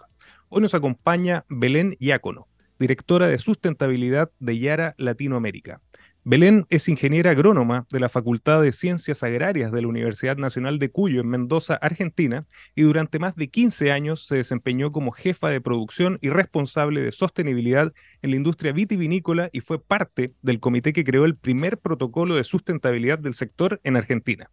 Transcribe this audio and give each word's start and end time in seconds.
Hoy 0.49 0.63
nos 0.63 0.73
acompaña 0.73 1.45
Belén 1.51 1.95
Yácono, 2.01 2.49
directora 2.79 3.29
de 3.29 3.37
sustentabilidad 3.37 4.31
de 4.39 4.59
Yara 4.59 4.95
Latinoamérica. 4.97 5.83
Belén 6.23 6.67
es 6.69 6.87
ingeniera 6.91 7.31
agrónoma 7.31 7.87
de 7.91 7.99
la 7.99 8.11
Facultad 8.11 8.61
de 8.61 8.73
Ciencias 8.73 9.23
Agrarias 9.23 9.73
de 9.73 9.81
la 9.81 9.89
Universidad 9.89 10.37
Nacional 10.37 10.79
de 10.79 10.91
Cuyo 10.91 11.23
en 11.23 11.29
Mendoza, 11.31 11.77
Argentina, 11.77 12.45
y 12.75 12.83
durante 12.83 13.19
más 13.19 13.37
de 13.37 13.49
15 13.49 13.91
años 13.91 14.27
se 14.27 14.37
desempeñó 14.37 14.93
como 14.93 15.13
jefa 15.13 15.49
de 15.49 15.63
producción 15.63 16.19
y 16.21 16.29
responsable 16.29 17.01
de 17.01 17.13
sostenibilidad 17.13 17.91
en 18.21 18.31
la 18.31 18.37
industria 18.37 18.73
vitivinícola 18.73 19.49
y 19.51 19.61
fue 19.61 19.83
parte 19.83 20.35
del 20.43 20.61
comité 20.61 20.93
que 20.93 21.05
creó 21.05 21.25
el 21.25 21.37
primer 21.37 21.79
protocolo 21.79 22.35
de 22.35 22.45
sustentabilidad 22.45 23.19
del 23.19 23.33
sector 23.33 23.81
en 23.83 23.97
Argentina. 23.97 24.51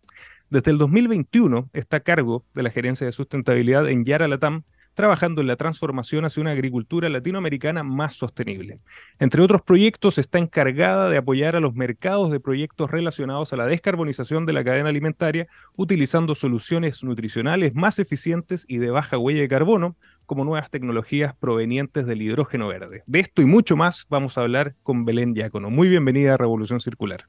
Desde 0.49 0.71
el 0.71 0.77
2021 0.77 1.69
está 1.73 1.97
a 1.97 1.99
cargo 1.99 2.45
de 2.53 2.63
la 2.63 2.69
gerencia 2.69 3.05
de 3.05 3.11
sustentabilidad 3.11 3.89
en 3.89 4.05
Yara 4.05 4.29
Latam, 4.29 4.63
trabajando 4.97 5.41
en 5.41 5.47
la 5.47 5.57
transformación 5.57 6.25
hacia 6.25 6.41
una 6.41 6.53
agricultura 6.53 7.07
latinoamericana 7.07 7.83
más 7.83 8.15
sostenible. 8.15 8.79
Entre 9.19 9.43
otros 9.43 9.61
proyectos, 9.61 10.17
está 10.17 10.39
encargada 10.39 11.07
de 11.07 11.17
apoyar 11.17 11.55
a 11.55 11.59
los 11.59 11.75
mercados 11.75 12.31
de 12.31 12.39
proyectos 12.39 12.89
relacionados 12.89 13.53
a 13.53 13.57
la 13.57 13.67
descarbonización 13.67 14.47
de 14.47 14.53
la 14.53 14.63
cadena 14.63 14.89
alimentaria, 14.89 15.45
utilizando 15.75 16.33
soluciones 16.33 17.03
nutricionales 17.03 17.75
más 17.75 17.99
eficientes 17.99 18.65
y 18.67 18.79
de 18.79 18.89
baja 18.89 19.19
huella 19.19 19.41
de 19.41 19.47
carbono, 19.47 19.95
como 20.25 20.43
nuevas 20.43 20.71
tecnologías 20.71 21.35
provenientes 21.35 22.07
del 22.07 22.23
hidrógeno 22.23 22.67
verde. 22.67 23.03
De 23.05 23.19
esto 23.19 23.43
y 23.43 23.45
mucho 23.45 23.77
más 23.77 24.07
vamos 24.09 24.35
a 24.39 24.41
hablar 24.41 24.73
con 24.81 25.05
Belén 25.05 25.35
Diácono. 25.35 25.69
Muy 25.69 25.89
bienvenida 25.89 26.33
a 26.33 26.37
Revolución 26.37 26.79
Circular. 26.79 27.23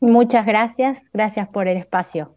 Muchas 0.00 0.44
gracias, 0.44 1.08
gracias 1.12 1.48
por 1.48 1.68
el 1.68 1.76
espacio. 1.76 2.34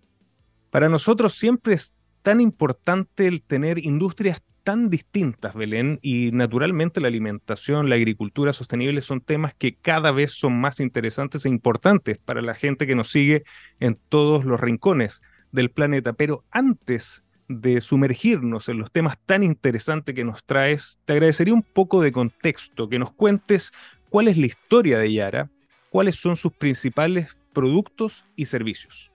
Para 0.69 0.87
nosotros 0.87 1.33
siempre 1.33 1.73
es 1.73 1.95
tan 2.21 2.39
importante 2.39 3.25
el 3.25 3.41
tener 3.41 3.83
industrias 3.83 4.39
tan 4.63 4.89
distintas, 4.89 5.53
Belén, 5.53 5.99
y 6.01 6.31
naturalmente 6.31 7.01
la 7.01 7.07
alimentación, 7.07 7.89
la 7.89 7.95
agricultura 7.95 8.53
sostenible 8.53 9.01
son 9.01 9.21
temas 9.21 9.53
que 9.53 9.75
cada 9.75 10.11
vez 10.11 10.31
son 10.31 10.59
más 10.59 10.79
interesantes 10.79 11.45
e 11.45 11.49
importantes 11.49 12.17
para 12.17 12.41
la 12.41 12.55
gente 12.55 12.87
que 12.87 12.95
nos 12.95 13.09
sigue 13.09 13.43
en 13.79 13.97
todos 14.09 14.45
los 14.45 14.59
rincones 14.59 15.21
del 15.51 15.71
planeta. 15.71 16.13
Pero 16.13 16.43
antes 16.51 17.23
de 17.47 17.81
sumergirnos 17.81 18.69
en 18.69 18.77
los 18.77 18.91
temas 18.91 19.17
tan 19.25 19.43
interesantes 19.43 20.15
que 20.15 20.23
nos 20.23 20.43
traes, 20.43 20.99
te 21.05 21.13
agradecería 21.13 21.53
un 21.53 21.63
poco 21.63 22.01
de 22.01 22.11
contexto, 22.11 22.87
que 22.87 22.99
nos 22.99 23.11
cuentes 23.11 23.71
cuál 24.09 24.27
es 24.27 24.37
la 24.37 24.45
historia 24.45 24.99
de 24.99 25.13
Yara, 25.13 25.49
cuáles 25.89 26.15
son 26.15 26.35
sus 26.35 26.53
principales 26.53 27.35
productos 27.53 28.25
y 28.35 28.45
servicios. 28.45 29.11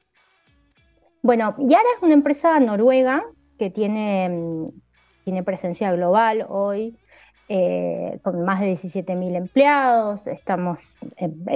Bueno, 1.22 1.56
Yara 1.58 1.88
es 1.96 2.02
una 2.02 2.14
empresa 2.14 2.60
noruega 2.60 3.24
que 3.58 3.70
tiene 3.70 4.70
tiene 5.26 5.42
presencia 5.42 5.90
global 5.90 6.46
hoy, 6.48 6.96
eh, 7.48 8.20
con 8.22 8.44
más 8.44 8.60
de 8.60 8.72
17.000 8.74 9.34
empleados, 9.34 10.24
estamos, 10.28 10.78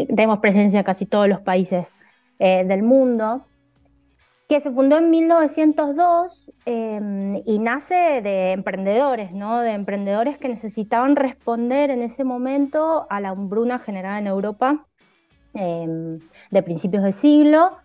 tenemos 0.09 0.41
presencia 0.41 0.81
en 0.81 0.85
casi 0.85 1.07
todos 1.07 1.29
los 1.29 1.41
países 1.41 1.95
eh, 2.41 2.65
del 2.65 2.83
mundo, 2.83 3.47
que 4.49 4.59
se 4.59 4.73
fundó 4.73 4.99
en 4.99 5.11
1902 5.11 6.51
em, 6.67 7.43
y 7.47 7.61
nace 7.61 7.95
de 7.95 8.51
emprendedores, 8.51 9.31
¿no? 9.31 9.61
de 9.61 9.71
emprendedores 9.71 10.37
que 10.37 10.49
necesitaban 10.49 11.15
responder 11.15 11.91
en 11.91 12.03
ese 12.03 12.25
momento 12.25 13.07
a 13.09 13.21
la 13.21 13.29
hambruna 13.29 13.79
generada 13.79 14.19
en 14.19 14.27
Europa 14.27 14.85
em, 15.55 16.19
de 16.51 16.63
principios 16.65 17.05
de 17.05 17.13
siglo. 17.13 17.77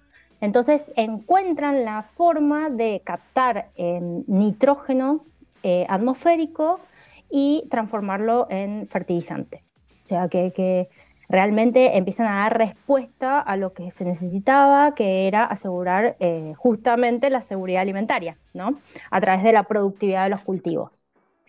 Entonces 0.41 0.91
encuentran 0.95 1.85
la 1.85 2.01
forma 2.01 2.71
de 2.71 3.03
captar 3.05 3.69
nitrógeno 3.77 5.23
eh, 5.67 5.83
atmosférico 5.89 6.79
y 7.27 7.65
transformarlo 7.71 8.45
en 8.51 8.87
fertilizante. 8.87 9.63
O 10.03 10.07
sea, 10.07 10.27
que, 10.29 10.89
realmente 11.27 11.97
empiezan 11.97 12.27
a 12.27 12.41
dar 12.41 12.55
respuesta 12.55 13.39
a 13.39 13.57
lo 13.57 13.73
que 13.73 13.89
se 13.89 14.05
necesitaba, 14.05 14.93
que 14.93 15.27
era 15.27 15.43
asegurar 15.43 16.17
eh, 16.19 16.53
justamente 16.55 17.31
la 17.31 17.41
seguridad 17.41 17.81
alimentaria, 17.81 18.37
¿no? 18.53 18.77
A 19.09 19.19
través 19.19 19.43
de 19.43 19.53
la 19.53 19.63
productividad 19.63 20.25
de 20.25 20.29
los 20.29 20.41
cultivos. 20.41 20.91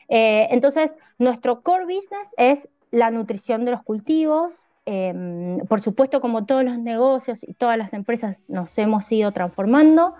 Eh, 0.09 0.48
entonces, 0.50 0.97
nuestro 1.19 1.60
core 1.60 1.84
business 1.84 2.33
es 2.38 2.71
la 2.91 3.10
nutrición 3.10 3.66
de 3.66 3.72
los 3.72 3.83
cultivos. 3.83 4.66
Em, 4.87 5.59
por 5.69 5.83
supuesto, 5.83 6.22
como 6.22 6.47
todos 6.47 6.65
los 6.65 6.78
negocios 6.78 7.38
y 7.43 7.53
todas 7.53 7.77
las 7.77 7.93
empresas, 7.93 8.44
nos 8.48 8.78
hemos 8.78 9.12
ido 9.12 9.33
transformando. 9.33 10.15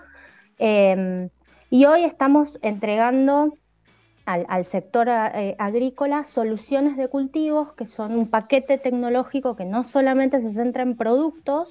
Em, 0.59 1.29
y 1.71 1.85
hoy 1.85 2.03
estamos 2.03 2.59
entregando 2.61 3.57
al, 4.27 4.65
sector 4.65 5.07
eh, 5.09 5.55
agrícola 5.57 6.25
soluciones 6.25 6.97
de 6.97 7.07
cultivos 7.07 7.71
que 7.73 7.85
son 7.85 8.11
un 8.11 8.27
paquete 8.27 8.77
tecnológico 8.77 9.55
que 9.55 9.63
no 9.63 9.85
solamente 9.85 10.41
se 10.41 10.51
centra 10.51 10.83
en 10.83 10.97
productos, 10.97 11.69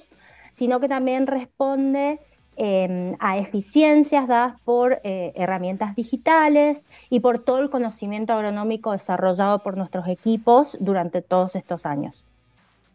sino 0.53 0.79
que 0.79 0.89
también 0.89 1.27
responde 1.27 2.19
em, 2.55 3.15
a 3.19 3.37
eficiencias 3.37 4.27
dadas 4.27 4.59
por 4.65 4.99
eh, 5.03 5.33
herramientas 5.35 5.95
digitales 5.95 6.83
y 7.11 7.19
por 7.19 7.37
todo 7.37 7.59
el 7.59 7.69
conocimiento 7.69 8.33
agronómico 8.33 8.91
desarrollado 8.91 9.59
por 9.59 9.77
nuestros 9.77 10.07
equipos 10.07 10.75
durante 10.79 11.21
todos 11.21 11.55
estos 11.55 11.85
años. 11.85 12.25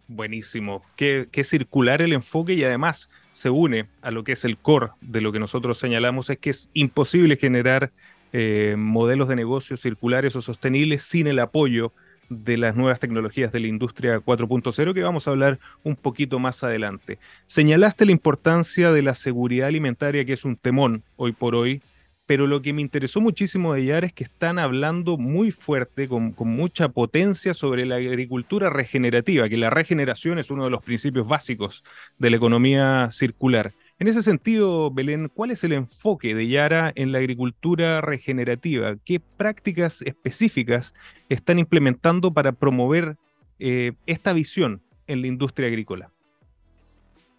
Buenísimo. 0.09 0.83
Qué, 0.97 1.29
qué, 1.31 1.45
circular 1.45 2.03
el 2.03 2.13
enfoque 2.13 2.55
y 2.55 2.65
además 2.65 3.09
se 3.31 3.49
une 3.49 3.87
a 4.03 4.11
lo 4.11 4.25
que 4.25 4.33
es 4.33 4.45
el 4.45 4.59
core 4.59 4.89
de 5.01 5.21
lo 5.21 5.31
que 5.31 5.39
nosotros 5.39 5.79
señalamos, 5.79 6.31
es 6.31 6.39
que 6.39 6.51
es 6.51 6.69
imposible 6.75 7.37
generar 7.37 7.93
eh, 8.33 8.75
modelos 8.79 9.29
de 9.29 9.37
negocio 9.37 9.77
circulares 9.77 10.37
o 10.37 10.43
sostenibles 10.43 11.03
sin 11.03 11.27
el 11.27 11.39
apoyo 11.39 11.93
de 12.29 12.57
las 12.57 12.77
nuevas 12.77 12.99
tecnologías 12.99 13.53
de 13.53 13.61
la 13.61 13.67
industria 13.67 14.19
4.0 14.19 14.95
que 14.95 15.03
vamos 15.03 15.27
a 15.27 15.33
hablar 15.33 15.59
un 15.83 15.97
poquito 15.97 16.39
más 16.39 16.65
adelante. 16.65 17.19
Señalaste 17.47 18.07
la 18.07 18.13
importancia 18.13 18.93
de 18.93 19.03
la 19.03 19.15
seguridad 19.15 19.69
alimentaria 19.69 20.25
que 20.25 20.33
es 20.33 20.45
un 20.45 20.57
temón 20.57 21.03
hoy 21.17 21.33
por 21.33 21.55
hoy, 21.55 21.83
pero 22.25 22.47
lo 22.47 22.63
que 22.63 22.73
me 22.73 22.81
interesó 22.81 23.21
muchísimo 23.21 23.75
de 23.75 23.85
Yara 23.85 24.07
es 24.07 24.13
que 24.13 24.25
están 24.25 24.59
hablando 24.59 25.19
muy 25.19 25.51
fuerte, 25.51 26.09
con 26.09 26.35
mucha 26.39 26.89
potencia 26.89 27.53
sobre 27.53 27.85
la 27.85 27.97
agricultura 27.97 28.71
regenerativa, 28.71 29.49
que 29.49 29.59
la 29.59 29.71
regeneración 29.71 30.39
es 30.39 30.51
uno 30.51 30.65
de 30.65 30.71
los 30.71 30.83
principios 30.83 31.29
básicos 31.29 31.85
de 32.19 32.31
la 32.31 32.37
economía 32.37 33.09
circular. 33.11 33.73
En 34.03 34.09
ese 34.09 34.23
sentido, 34.23 34.91
Belén, 34.91 35.31
¿cuál 35.33 35.53
es 35.53 35.63
el 35.63 35.73
enfoque 35.73 36.35
de 36.35 36.49
Yara 36.49 36.91
en 36.97 37.13
la 37.13 37.19
agricultura 37.19 38.01
regenerativa? 38.01 38.97
¿Qué 39.05 39.21
prácticas 39.21 40.03
específicas 40.03 40.93
están 41.29 41.61
implementando 41.61 42.35
para 42.35 42.51
promover 42.51 43.17
eh, 43.61 43.93
esta 44.07 44.33
visión 44.33 44.83
en 45.07 45.21
la 45.21 45.29
industria 45.29 45.69
agrícola? 45.69 46.11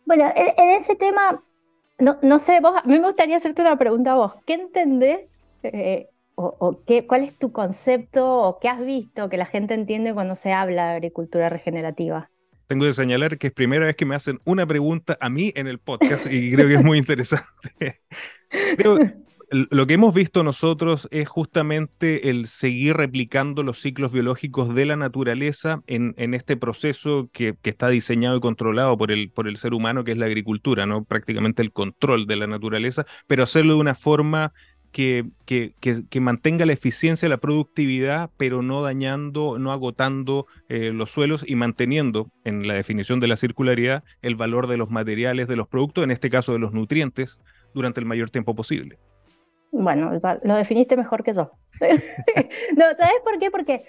Bueno, 0.05 0.31
en, 0.33 0.69
ese 0.69 0.95
tema, 0.95 1.43
no, 1.99 2.39
sé, 2.39 2.61
vos, 2.61 2.77
a 2.81 2.87
mí 2.87 2.97
me 2.97 3.07
gustaría 3.07 3.35
hacerte 3.35 3.61
una 3.61 3.77
pregunta 3.77 4.13
a 4.13 4.15
vos. 4.15 4.33
¿Qué 4.45 4.53
entendés 4.53 5.43
eh, 5.63 6.07
o, 6.35 6.79
qué, 6.87 7.05
cuál 7.05 7.25
es 7.25 7.37
tu 7.37 7.51
concepto 7.51 8.25
o 8.25 8.59
qué 8.59 8.69
has 8.69 8.79
visto 8.79 9.27
que 9.27 9.35
la 9.35 9.47
gente 9.47 9.73
entiende 9.73 10.13
cuando 10.13 10.35
se 10.35 10.53
habla 10.53 10.91
de 10.91 10.93
agricultura 10.93 11.49
regenerativa? 11.49 12.29
Tengo 12.67 12.85
que 12.85 12.93
señalar 12.93 13.37
que 13.37 13.47
es 13.47 13.53
primera 13.53 13.85
vez 13.85 13.95
que 13.95 14.05
me 14.05 14.15
hacen 14.15 14.39
una 14.45 14.65
pregunta 14.65 15.17
a 15.19 15.29
mí 15.29 15.51
en 15.55 15.67
el 15.67 15.79
podcast 15.79 16.25
y 16.31 16.51
creo 16.51 16.67
que 16.67 16.75
es 16.75 16.83
muy 16.83 16.97
interesante. 16.97 17.95
lo 19.49 19.85
que 19.85 19.93
hemos 19.93 20.13
visto 20.13 20.43
nosotros 20.43 21.07
es 21.11 21.27
justamente 21.27 22.29
el 22.29 22.47
seguir 22.47 22.97
replicando 22.97 23.61
los 23.61 23.79
ciclos 23.79 24.11
biológicos 24.11 24.73
de 24.73 24.85
la 24.85 24.95
naturaleza 24.95 25.83
en, 25.87 26.33
este 26.33 26.57
proceso 26.57 27.29
que, 27.31 27.55
está 27.63 27.89
diseñado 27.89 28.37
y 28.37 28.41
controlado 28.41 28.97
por 28.97 29.11
el, 29.11 29.29
por 29.29 29.47
el 29.47 29.57
ser 29.57 29.73
humano, 29.73 30.03
que 30.03 30.13
es 30.13 30.17
la 30.17 30.25
agricultura, 30.25 30.85
¿no? 30.85 31.03
Prácticamente 31.03 31.61
el 31.61 31.71
control 31.71 32.25
de 32.25 32.35
la 32.35 32.47
naturaleza, 32.47 33.05
pero 33.27 33.43
hacerlo 33.43 33.75
de 33.75 33.79
una 33.81 33.95
forma 33.95 34.53
que, 34.93 35.25
que, 35.45 35.73
que, 35.81 36.21
mantenga 36.21 36.65
la 36.65 36.73
eficiencia, 36.73 37.27
la 37.27 37.37
productividad, 37.37 38.29
pero 38.37 38.61
no 38.61 38.83
dañando, 38.83 39.57
no 39.57 39.73
agotando 39.73 40.45
eh, 40.69 40.91
los 40.93 41.09
suelos 41.09 41.43
y 41.45 41.55
manteniendo, 41.55 42.27
en 42.45 42.67
la 42.67 42.75
definición 42.75 43.19
de 43.19 43.27
la 43.27 43.35
circularidad, 43.35 44.03
el 44.21 44.35
valor 44.35 44.67
de 44.67 44.77
los 44.77 44.91
materiales, 44.91 45.47
de 45.47 45.55
los 45.55 45.67
productos, 45.67 46.03
en 46.03 46.11
este 46.11 46.29
caso 46.29 46.53
de 46.53 46.59
los 46.59 46.73
nutrientes, 46.73 47.41
durante 47.73 47.99
el 47.99 48.05
mayor 48.05 48.29
tiempo 48.29 48.55
posible. 48.55 48.99
Bueno, 49.71 50.11
lo 50.43 50.55
definiste 50.55 50.95
mejor 50.95 51.23
que 51.23 51.33
yo. 51.33 51.51
no, 51.81 52.85
¿sabes 52.95 53.21
por 53.23 53.39
qué? 53.39 53.49
Porque 53.49 53.85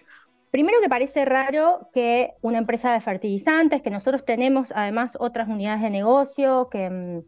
primero 0.51 0.79
que 0.83 0.89
parece 0.89 1.27
raro 1.27 1.91
que 1.93 2.31
una 2.41 2.57
empresa 2.57 2.95
de 2.95 3.03
fertilizantes, 3.03 3.83
que 3.83 3.91
nosotros 3.91 4.25
tenemos 4.25 4.73
además 4.75 5.19
otras 5.21 5.49
unidades 5.49 5.83
de 5.83 5.91
negocio, 5.91 6.69
que, 6.71 6.89
mm, 6.89 7.21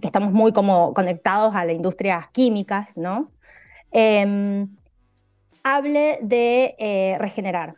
que 0.00 0.06
estamos 0.06 0.32
muy 0.32 0.52
como 0.52 0.94
conectados 0.94 1.54
a 1.54 1.64
la 1.64 1.72
industria 1.72 2.30
químicas, 2.32 2.96
¿no? 2.96 3.30
Em, 3.90 4.68
hable 5.62 6.18
de 6.22 6.74
eh, 6.78 7.16
regenerar. 7.18 7.76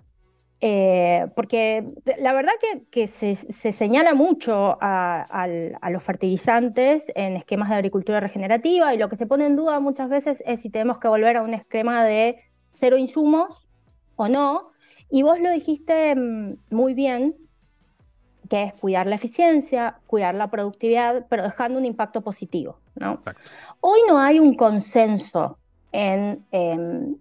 Eh, 0.62 1.26
porque 1.34 1.86
la 2.18 2.34
verdad 2.34 2.52
que, 2.90 3.06
se, 3.06 3.34
señala 3.34 4.12
mucho 4.12 4.76
a, 4.80 5.48
los 5.90 6.02
fertilizantes 6.02 7.10
en 7.14 7.36
esquemas 7.36 7.70
de 7.70 7.76
agricultura 7.76 8.20
regenerativa 8.20 8.94
y 8.94 8.98
lo 8.98 9.08
que 9.08 9.16
se 9.16 9.26
pone 9.26 9.46
en 9.46 9.56
duda 9.56 9.80
muchas 9.80 10.10
veces 10.10 10.42
es 10.46 10.60
si 10.60 10.68
tenemos 10.68 10.98
que 10.98 11.08
volver 11.08 11.38
a 11.38 11.42
un 11.42 11.54
esquema 11.54 12.04
de 12.04 12.42
cero 12.74 12.98
insumos 12.98 13.66
o 14.16 14.28
no. 14.28 14.72
Y 15.10 15.22
vos 15.22 15.40
lo 15.40 15.50
dijiste 15.50 16.14
mm, 16.14 16.56
muy 16.70 16.92
bien, 16.94 17.34
que 18.50 18.64
es 18.64 18.74
cuidar 18.74 19.06
la 19.06 19.14
eficiencia, 19.14 20.00
cuidar 20.06 20.34
la 20.34 20.50
productividad, 20.50 21.24
pero 21.30 21.44
dejando 21.44 21.78
un 21.78 21.86
impacto 21.86 22.20
positivo. 22.20 22.78
¿no? 22.96 23.22
Hoy 23.80 24.00
no 24.06 24.18
hay 24.18 24.38
un 24.38 24.54
consenso 24.56 25.56
en, 25.92 26.44
en 26.50 27.18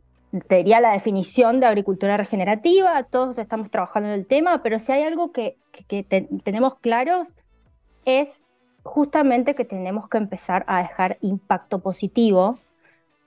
sería 0.47 0.79
la 0.79 0.91
definición 0.91 1.59
de 1.59 1.65
agricultura 1.65 2.17
regenerativa, 2.17 3.03
todos 3.03 3.37
estamos 3.37 3.71
trabajando 3.71 4.09
en 4.09 4.15
el 4.15 4.25
tema, 4.25 4.61
pero 4.61 4.79
si 4.79 4.91
hay 4.91 5.03
algo 5.03 5.31
que, 5.31 5.57
tenemos 6.43 6.77
claros 6.79 7.35
es 8.05 8.43
justamente 8.83 9.55
que 9.55 9.65
tenemos 9.65 10.07
que 10.09 10.17
empezar 10.17 10.65
a 10.67 10.81
dejar 10.81 11.17
impacto 11.21 11.79
positivo 11.79 12.59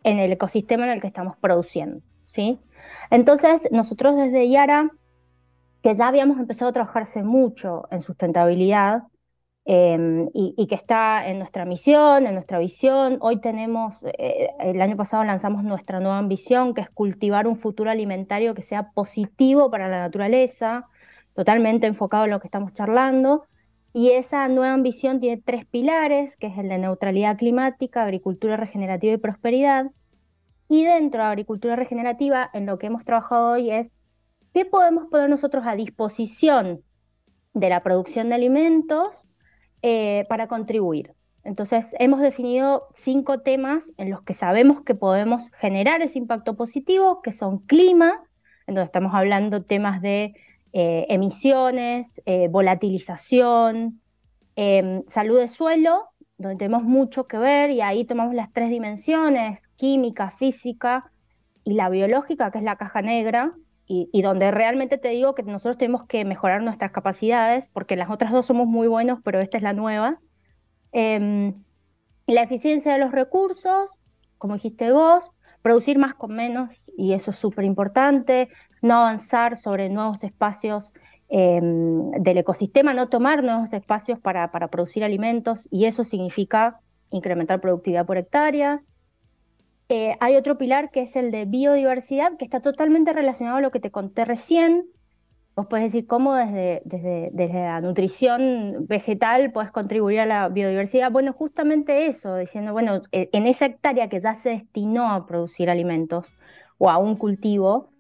en 0.05 0.19
el 0.19 0.33
ecosistema 0.33 0.85
en 0.85 0.93
el 0.93 1.01
que 1.01 1.07
estamos 1.07 1.37
produciendo, 1.37 2.01
¿sí? 2.27 2.59
Entonces, 3.11 3.69
nosotros 3.71 4.17
desde 4.17 4.49
Yara, 4.49 4.91
que 5.82 5.94
ya 5.94 6.08
habíamos 6.08 6.38
empezado 6.38 6.70
a 6.70 6.73
trabajarse 6.73 7.23
mucho 7.23 7.88
en 7.90 8.00
sustentabilidad, 8.00 9.02
Em, 9.64 10.29
y, 10.34 10.67
que 10.67 10.75
está 10.75 11.29
en 11.29 11.38
nuestra 11.38 11.64
misión, 11.64 12.26
en 12.26 12.34
nuestra 12.34 12.58
visión. 12.58 13.19
Hoy 13.20 13.40
tenemos, 13.40 13.94
eh, 14.19 14.49
el 14.58 14.82
año 14.82 14.96
pasado 14.96 15.23
lanzamos 15.23 15.62
nuestra 15.62 16.00
nueva 16.00 16.19
ambición, 16.19 16.75
que 16.75 16.81
es 16.81 16.90
cultivar 16.90 17.46
un 17.46 17.56
futuro 17.56 17.88
alimentario 17.90 18.55
que 18.55 18.62
sea 18.62 18.90
positivo 18.90 19.70
para 19.70 19.88
la 19.88 20.00
naturaleza, 20.00 20.88
totalmente 21.34 21.87
enfocado 21.87 22.25
en 22.25 22.31
lo 22.32 22.40
que 22.40 22.49
estamos 22.49 22.73
charlando. 22.75 23.46
Y 23.93 24.11
esa 24.11 24.49
nueva 24.49 24.73
ambición 24.75 25.20
tiene 25.20 25.40
tres 25.40 25.64
pilares, 25.67 26.37
que 26.37 26.49
es 26.49 26.58
el 26.58 26.69
de 26.69 26.79
neutralidad 26.79 27.37
climática, 27.38 28.02
agricultura 28.02 28.56
regenerativa 28.56 29.12
y 29.12 29.19
prosperidad. 29.19 29.93
Y 30.69 30.84
dentro 30.84 31.23
de 31.23 31.29
agricultura 31.29 31.76
regenerativa, 31.76 32.50
en 32.52 32.67
lo 32.67 32.79
que 32.79 32.87
hemos 32.88 33.05
trabajado 33.05 33.52
hoy 33.52 33.70
es 33.70 34.02
qué 34.53 34.65
podemos 34.65 35.07
poner 35.11 35.29
nosotros 35.29 35.65
a 35.67 35.77
disposición 35.77 36.83
de 37.55 37.69
la 37.69 37.83
producción 37.83 38.29
de 38.29 38.35
alimentos 38.35 39.27
eh, 39.83 40.25
para 40.29 40.47
contribuir. 40.49 41.15
Entonces, 41.45 41.95
hemos 41.99 42.21
definido 42.21 42.87
cinco 42.95 43.41
temas 43.41 43.93
en 43.97 44.11
los 44.11 44.23
que 44.23 44.35
sabemos 44.35 44.83
que 44.83 44.95
podemos 44.95 45.51
generar 45.55 46.01
ese 46.03 46.19
impacto 46.19 46.57
positivo, 46.57 47.21
que 47.21 47.33
son 47.33 47.59
clima, 47.61 48.23
en 48.67 48.77
donde 48.77 48.87
estamos 48.87 49.13
hablando 49.15 49.65
temas 49.65 50.01
de 50.01 50.35
eh, 50.73 51.07
emisiones, 51.09 52.23
eh, 52.27 52.49
volatilización, 52.49 54.01
em, 54.55 55.03
salud 55.09 55.39
de 55.39 55.49
suelo, 55.49 56.11
donde 56.39 56.57
tenemos 56.59 56.85
mucho 56.85 57.27
que 57.27 57.39
ver 57.39 57.71
y 57.71 57.81
ahí 57.81 58.05
tomamos 58.05 58.35
las 58.35 58.53
tres 58.53 58.71
dimensiones, 58.71 59.69
química, 59.77 60.31
física 60.31 61.11
y 61.65 61.75
la 61.75 61.89
biológica, 61.89 62.51
que 62.51 62.59
es 62.59 62.65
la 62.65 62.77
caja 62.77 63.03
negra, 63.03 63.53
y, 64.12 64.23
donde 64.23 64.50
realmente 64.50 64.97
te 64.97 65.09
digo 65.09 65.35
que 65.35 65.43
nosotros 65.43 65.77
tenemos 65.77 66.06
que 66.06 66.25
mejorar 66.25 66.62
nuestras 66.62 66.93
capacidades, 66.93 67.69
porque 67.73 67.97
las 67.97 68.11
otras 68.11 68.33
dos 68.33 68.47
somos 68.47 68.67
muy 68.67 68.89
buenos, 68.89 69.19
pero 69.23 69.41
esta 69.41 69.59
es 69.59 69.62
la 69.62 69.75
nueva. 69.75 70.19
Em, 70.93 71.62
la 72.27 72.43
eficiencia 72.43 72.94
de 72.94 72.99
los 72.99 73.12
recursos, 73.12 73.91
como 74.39 74.55
dijiste 74.55 74.93
vos, 74.93 75.31
producir 75.61 75.99
más 75.99 76.15
con 76.15 76.35
menos, 76.35 76.71
y 76.97 77.12
eso 77.12 77.33
es 77.33 77.37
súper 77.37 77.65
importante, 77.65 78.49
no 78.81 78.94
avanzar 78.94 79.59
sobre 79.59 79.91
nuevos 79.91 80.25
espacios 80.25 80.93
em, 81.29 82.11
del 82.12 82.39
ecosistema, 82.39 82.94
no 82.94 83.09
tomar 83.09 83.43
nuevos 83.43 83.73
espacios 83.73 84.19
para, 84.19 84.50
para 84.53 84.69
producir 84.69 85.05
alimentos, 85.05 85.69
y 85.71 85.85
eso 85.85 86.05
significa 86.05 86.81
incrementar 87.11 87.61
productividad 87.61 88.06
por 88.06 88.17
hectárea, 88.17 88.83
eh, 89.88 90.17
hay 90.20 90.37
otro 90.37 90.58
pilar 90.58 90.90
que 90.90 91.02
es 91.02 91.17
el 91.17 91.31
de 91.31 91.44
biodiversidad, 91.44 92.37
que 92.37 92.44
está 92.44 92.61
totalmente 92.61 93.12
relacionado 93.12 93.58
a 93.58 93.61
lo 93.61 93.70
que 93.70 93.81
te 93.81 93.90
conté 93.90 94.25
recién. 94.25 94.87
Vos 95.55 95.67
podés 95.67 95.93
decir 95.93 96.06
cómo 96.06 96.34
desde, 96.34 96.81
desde, 96.84 97.61
la 97.61 97.81
nutrición 97.82 98.87
vegetal 98.87 99.52
puedes 99.52 99.70
contribuir 99.70 100.20
a 100.20 100.26
la 100.26 100.49
biodiversidad. 100.49 101.11
Bueno, 101.11 101.34
justamente 101.34 102.06
eso, 102.06 102.37
diciendo, 102.37 102.73
bueno, 102.73 103.02
e, 103.12 103.29
en 103.32 103.46
esa 103.46 103.67
hectárea 103.67 104.08
que 104.08 104.20
ya 104.20 104.34
se 104.34 104.50
destinó 104.50 105.12
a 105.12 105.26
producir 105.26 105.69
alimentos 105.69 106.26
o 106.79 106.88
a 106.88 106.96
un 106.96 107.17
cultivo, 107.17 107.90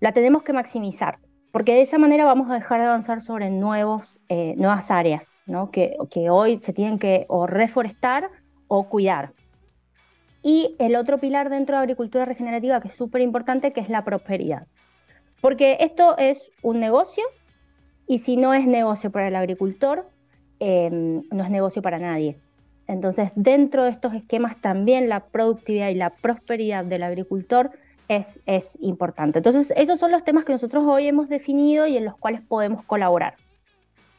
la 0.00 0.12
tenemos 0.12 0.42
que 0.42 0.54
maximizar, 0.54 1.18
porque 1.52 1.74
de 1.74 1.82
esa 1.82 1.98
manera 1.98 2.24
vamos 2.24 2.50
a 2.50 2.54
dejar 2.54 2.80
de 2.80 2.86
avanzar 2.86 3.20
sobre 3.20 3.50
nuevos, 3.50 4.20
eh, 4.30 4.54
nuevas 4.56 4.90
áreas, 4.90 5.36
¿no? 5.46 5.70
que, 5.70 5.96
que 6.10 6.30
hoy 6.30 6.58
se 6.60 6.72
tienen 6.72 6.98
que 6.98 7.26
o 7.28 7.46
reforestar 7.46 8.30
o 8.68 8.88
cuidar. 8.88 9.32
Y 10.44 10.76
el 10.78 10.94
otro 10.94 11.18
pilar 11.18 11.48
dentro 11.48 11.76
de 11.76 11.82
agricultura 11.82 12.26
regenerativa 12.26 12.78
que 12.82 12.88
es 12.88 12.94
súper 12.94 13.22
importante, 13.22 13.72
que 13.72 13.80
es 13.80 13.88
la 13.88 14.04
prosperidad. 14.04 14.66
Porque 15.40 15.78
esto 15.80 16.18
es 16.18 16.52
un 16.62 16.80
negocio 16.80 17.24
y 18.06 18.18
si 18.18 18.36
no 18.36 18.52
es 18.52 18.66
negocio 18.66 19.10
para 19.10 19.28
el 19.28 19.36
agricultor, 19.36 20.06
em, 20.60 21.22
no 21.30 21.44
es 21.44 21.50
negocio 21.50 21.80
para 21.80 21.98
nadie. 21.98 22.36
Entonces, 22.86 23.30
dentro 23.34 23.84
de 23.84 23.90
estos 23.90 24.12
esquemas 24.12 24.60
también 24.60 25.08
la 25.08 25.24
productividad 25.28 25.88
y 25.88 25.94
la 25.94 26.10
prosperidad 26.10 26.84
del 26.84 27.04
agricultor 27.04 27.70
es, 28.08 28.42
es 28.44 28.76
importante. 28.82 29.38
Entonces, 29.38 29.72
esos 29.78 29.98
son 29.98 30.12
los 30.12 30.24
temas 30.24 30.44
que 30.44 30.52
nosotros 30.52 30.84
hoy 30.86 31.08
hemos 31.08 31.30
definido 31.30 31.86
y 31.86 31.96
en 31.96 32.04
los 32.04 32.18
cuales 32.18 32.42
podemos 32.42 32.84
colaborar. 32.84 33.36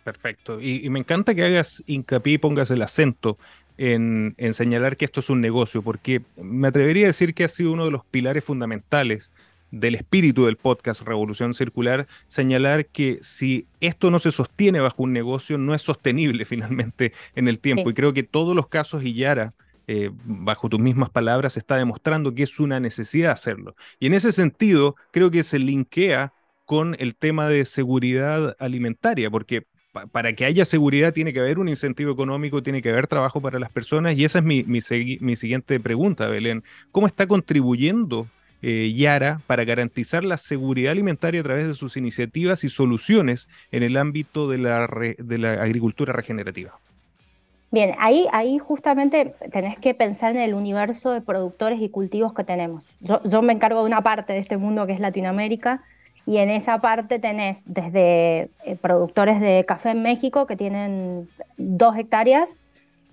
Perfecto. 0.04 0.60
Y, 0.60 0.84
y, 0.84 0.90
me 0.90 1.00
encanta 1.00 1.36
que 1.36 1.44
hagas 1.44 1.84
hincapié 1.86 2.34
y 2.34 2.38
pongas 2.40 2.72
el 2.72 2.82
acento 2.82 3.38
en, 3.78 4.36
señalar 4.54 4.98
que 4.98 5.06
esto 5.06 5.20
es 5.20 5.30
un 5.30 5.42
negocio, 5.42 5.82
porque 5.82 6.22
me 6.38 6.68
atrevería 6.68 7.06
a 7.06 7.08
decir 7.08 7.34
que 7.34 7.44
ha 7.44 7.48
sido 7.48 7.72
uno 7.72 7.86
de 7.86 7.92
los 7.92 8.06
pilares 8.06 8.44
fundamentales 8.44 9.32
del 9.72 9.96
espíritu 9.96 10.46
del 10.46 10.58
podcast 10.58 11.02
Revolución 11.02 11.54
Circular, 11.54 12.08
señalar 12.28 12.86
que 12.86 13.20
si 13.22 13.68
esto 13.82 14.12
no 14.12 14.20
se 14.20 14.32
sostiene 14.32 14.80
bajo 14.80 15.04
un 15.04 15.12
negocio, 15.12 15.58
no 15.58 15.74
es 15.76 15.82
sostenible 15.82 16.46
finalmente 16.46 17.12
en 17.36 17.48
el 17.48 17.60
tiempo. 17.60 17.90
Y 17.90 17.94
creo 17.94 18.14
que 18.14 18.24
todos 18.24 18.56
los 18.56 18.68
casos, 18.68 19.04
y 19.04 19.14
Yara, 19.14 19.54
eh, 19.88 20.12
bajo 20.24 20.70
tus 20.70 20.80
mismas 20.80 21.10
palabras, 21.10 21.58
está 21.58 21.78
demostrando 21.78 22.34
que 22.34 22.44
es 22.44 22.60
una 22.60 22.80
necesidad 22.80 23.32
hacerlo. 23.32 23.76
Y 24.00 24.08
en 24.08 24.14
ese 24.14 24.32
sentido, 24.32 24.96
creo 25.12 25.30
que 25.30 25.44
se 25.44 25.60
linkea 25.60 26.34
con 26.66 26.96
el 27.00 27.16
tema 27.16 27.48
de 27.48 27.66
seguridad 27.66 28.56
alimentaria, 28.60 29.30
porque 29.30 29.68
para 30.12 30.34
que 30.34 30.46
haya 30.46 30.66
seguridad 30.66 31.14
tiene 31.14 31.34
que 31.34 31.40
haber 31.40 31.60
un 31.60 31.70
incentivo 31.70 32.12
económico, 32.12 32.62
tiene 32.62 32.82
que 32.82 32.90
haber 32.90 33.08
trabajo 33.08 33.42
para 33.42 33.60
las 33.60 33.72
personas 33.72 34.18
y 34.18 34.26
esa 34.26 34.40
es 34.40 34.46
mi, 34.46 34.64
mi, 34.64 34.82
siguiente 34.82 35.80
pregunta, 35.80 36.28
Belén. 36.28 36.64
¿Cómo 36.92 37.08
está 37.08 37.28
contribuyendo 37.28 38.28
eh, 38.62 38.92
Yara 38.96 39.42
para 39.48 39.64
garantizar 39.64 40.24
la 40.24 40.38
seguridad 40.38 40.92
alimentaria 40.92 41.42
a 41.42 41.44
través 41.44 41.68
de 41.68 41.74
sus 41.74 41.98
iniciativas 41.98 42.64
y 42.64 42.70
soluciones 42.70 43.48
en 43.72 43.84
el 43.84 43.98
ámbito 43.98 44.50
de 44.50 44.58
la, 44.58 44.88
de 45.18 45.38
la 45.38 45.54
agricultura 45.54 46.14
regenerativa? 46.14 46.78
Bien, 47.72 47.94
ahí, 48.00 48.28
ahí 48.32 48.58
justamente 48.58 49.36
tenés 49.52 49.78
que 49.78 49.94
pensar 49.94 50.32
en 50.32 50.42
el 50.42 50.54
universo 50.54 51.12
de 51.12 51.22
productores 51.22 51.82
y 51.82 51.90
cultivos 51.90 52.34
que 52.34 52.44
tenemos. 52.44 52.86
Yo 53.02 53.42
me 53.42 53.54
encargo 53.54 53.82
de 53.82 53.88
una 53.88 54.02
parte 54.02 54.34
de 54.34 54.40
este 54.40 54.58
mundo 54.58 54.86
que 54.86 54.94
es 54.94 55.00
Latinoamérica 55.00 55.84
Y 56.26 56.38
en 56.38 56.50
esa 56.50 56.82
parte 56.82 57.20
tenés 57.20 57.64
desde 57.66 58.50
eh, 58.66 58.78
productores 58.82 59.40
de 59.40 59.64
café 59.68 59.92
en 59.92 60.02
México 60.02 60.48
que 60.48 60.56
tienen 60.56 61.30
dos 61.58 61.96
hectáreas 61.98 62.62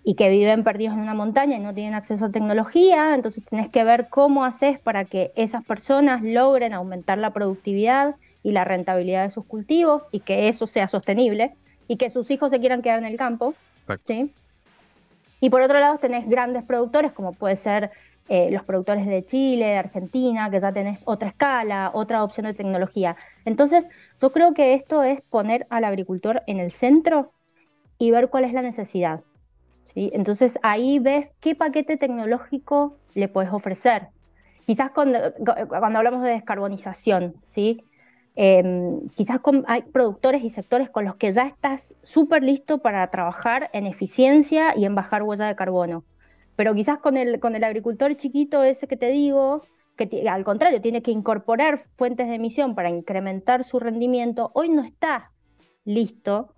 y 0.05 0.15
que 0.15 0.31
viven 0.31 0.65
perdidos 0.65 0.95
en 0.95 1.01
una 1.01 1.15
montaña 1.15 1.57
y 1.57 1.61
no 1.61 1.75
tienen 1.75 1.95
acceso 1.95 2.25
a 2.25 2.31
tecnología, 2.31 3.15
entonces 3.15 3.45
tenés 3.45 3.69
que 3.69 3.85
ver 3.85 4.09
cómo 4.09 4.45
haces 4.45 4.79
para 4.79 5.05
que 5.05 5.31
esas 5.37 5.65
personas 5.65 6.23
logren 6.23 6.73
aumentar 6.73 7.19
la 7.19 7.33
productividad 7.33 8.17
y 8.43 8.53
la 8.53 8.65
rentabilidad 8.65 9.25
de 9.25 9.31
sus 9.31 9.45
cultivos 9.45 10.03
y 10.11 10.21
que 10.21 10.49
eso 10.49 10.67
sea 10.67 10.89
sostenible 10.89 11.55
y 11.87 11.97
que 11.97 12.11
sus 12.11 12.31
hijos 12.31 12.51
se 12.51 12.59
quieran 12.59 12.83
quedar 12.83 12.99
en 12.99 13.05
el 13.05 13.17
campo. 13.17 13.55
¿sí? 14.05 14.33
Y 15.41 15.51
por 15.51 15.63
otro 15.63 15.79
lado 15.79 15.99
tenés 15.99 16.29
grandes 16.29 16.65
productores 16.65 17.13
como 17.13 17.33
puede 17.33 17.57
ser 17.57 17.91
eh, 18.29 18.51
los 18.51 18.65
productores 18.65 19.07
de 19.07 19.25
Chile, 19.25 19.67
de 19.67 19.79
Argentina, 19.79 20.51
que 20.51 20.61
ya 20.61 20.73
tenés 20.73 21.03
otra 21.07 21.29
escala, 21.29 21.91
otra 21.93 22.23
opción 22.23 22.47
de 22.47 22.55
tecnología. 22.55 23.17
Entonces, 23.45 23.89
yo 24.21 24.33
creo 24.33 24.55
que 24.55 24.75
esto 24.75 25.03
es 25.03 25.21
poner 25.23 25.67
al 25.71 25.85
agricultor 25.85 26.43
en 26.47 26.61
el 26.61 26.71
centro 26.71 27.33
y 27.99 28.11
ver 28.11 28.31
cuál 28.31 28.45
es 28.45 28.53
la 28.53 28.63
necesidad. 28.63 29.21
¿sí? 29.85 30.11
Entonces, 30.15 30.59
ahí 30.63 30.99
ves 30.99 31.35
qué 31.41 31.55
paquete 31.55 31.97
tecnológico 31.97 32.97
le 33.15 33.29
puedes 33.29 33.53
ofrecer. 33.53 34.09
Quizás 34.67 34.91
cuando, 34.93 35.19
cuando 35.69 35.99
hablamos 35.99 36.23
de 36.23 36.31
descarbonización, 36.31 37.35
¿sí? 37.47 37.85
Em, 38.35 39.09
quizás 39.11 39.41
hay 39.67 39.83
productores 39.83 40.43
y 40.43 40.51
sectores 40.51 40.89
con 40.89 41.05
los 41.05 41.17
que 41.17 41.33
ya 41.33 41.43
estás 41.43 41.95
súper 42.03 42.43
listo 42.43 42.79
para 42.79 43.07
trabajar 43.09 43.69
en 43.73 43.87
eficiencia 43.87 44.75
y 44.77 44.87
en 44.87 44.95
bajar 44.95 45.23
huella 45.23 45.47
de 45.47 45.57
carbono. 45.57 46.05
Pero 46.57 46.75
quizás 46.75 46.99
con 46.99 47.17
el, 47.17 47.41
con 47.41 47.57
el 47.57 47.65
agricultor 47.65 48.17
chiquito 48.17 48.63
ese 48.63 48.87
que 48.87 48.97
te 48.97 49.09
digo, 49.11 49.63
que 49.97 50.29
al 50.29 50.45
contrario 50.45 50.81
tiene 50.81 51.03
que 51.03 51.11
incorporar 51.11 51.81
fuentes 51.97 52.29
de 52.29 52.35
emisión 52.35 52.75
para 52.75 52.91
incrementar 52.91 53.65
su 53.65 53.79
rendimiento, 53.79 54.51
hoy 54.55 54.69
no 54.69 54.83
está 54.83 55.33
listo 55.85 56.55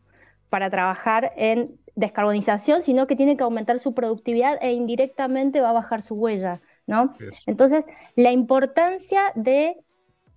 para 0.51 0.71
trabajar 0.71 1.33
en 1.37 1.79
descarbonización, 1.97 2.83
sino 2.83 3.07
que 3.07 3.17
tiene 3.17 3.37
que 3.37 3.45
aumentar 3.45 3.79
su 3.79 3.95
productividad 3.95 4.59
e 4.61 4.73
indirectamente 4.73 5.61
va 5.61 5.71
a 5.71 5.75
bajar 5.75 6.03
su 6.03 6.15
huella. 6.15 6.61
¿no? 6.87 7.15
Entonces, 7.47 7.85
la 8.17 8.33
importancia 8.33 9.33
de 9.35 9.77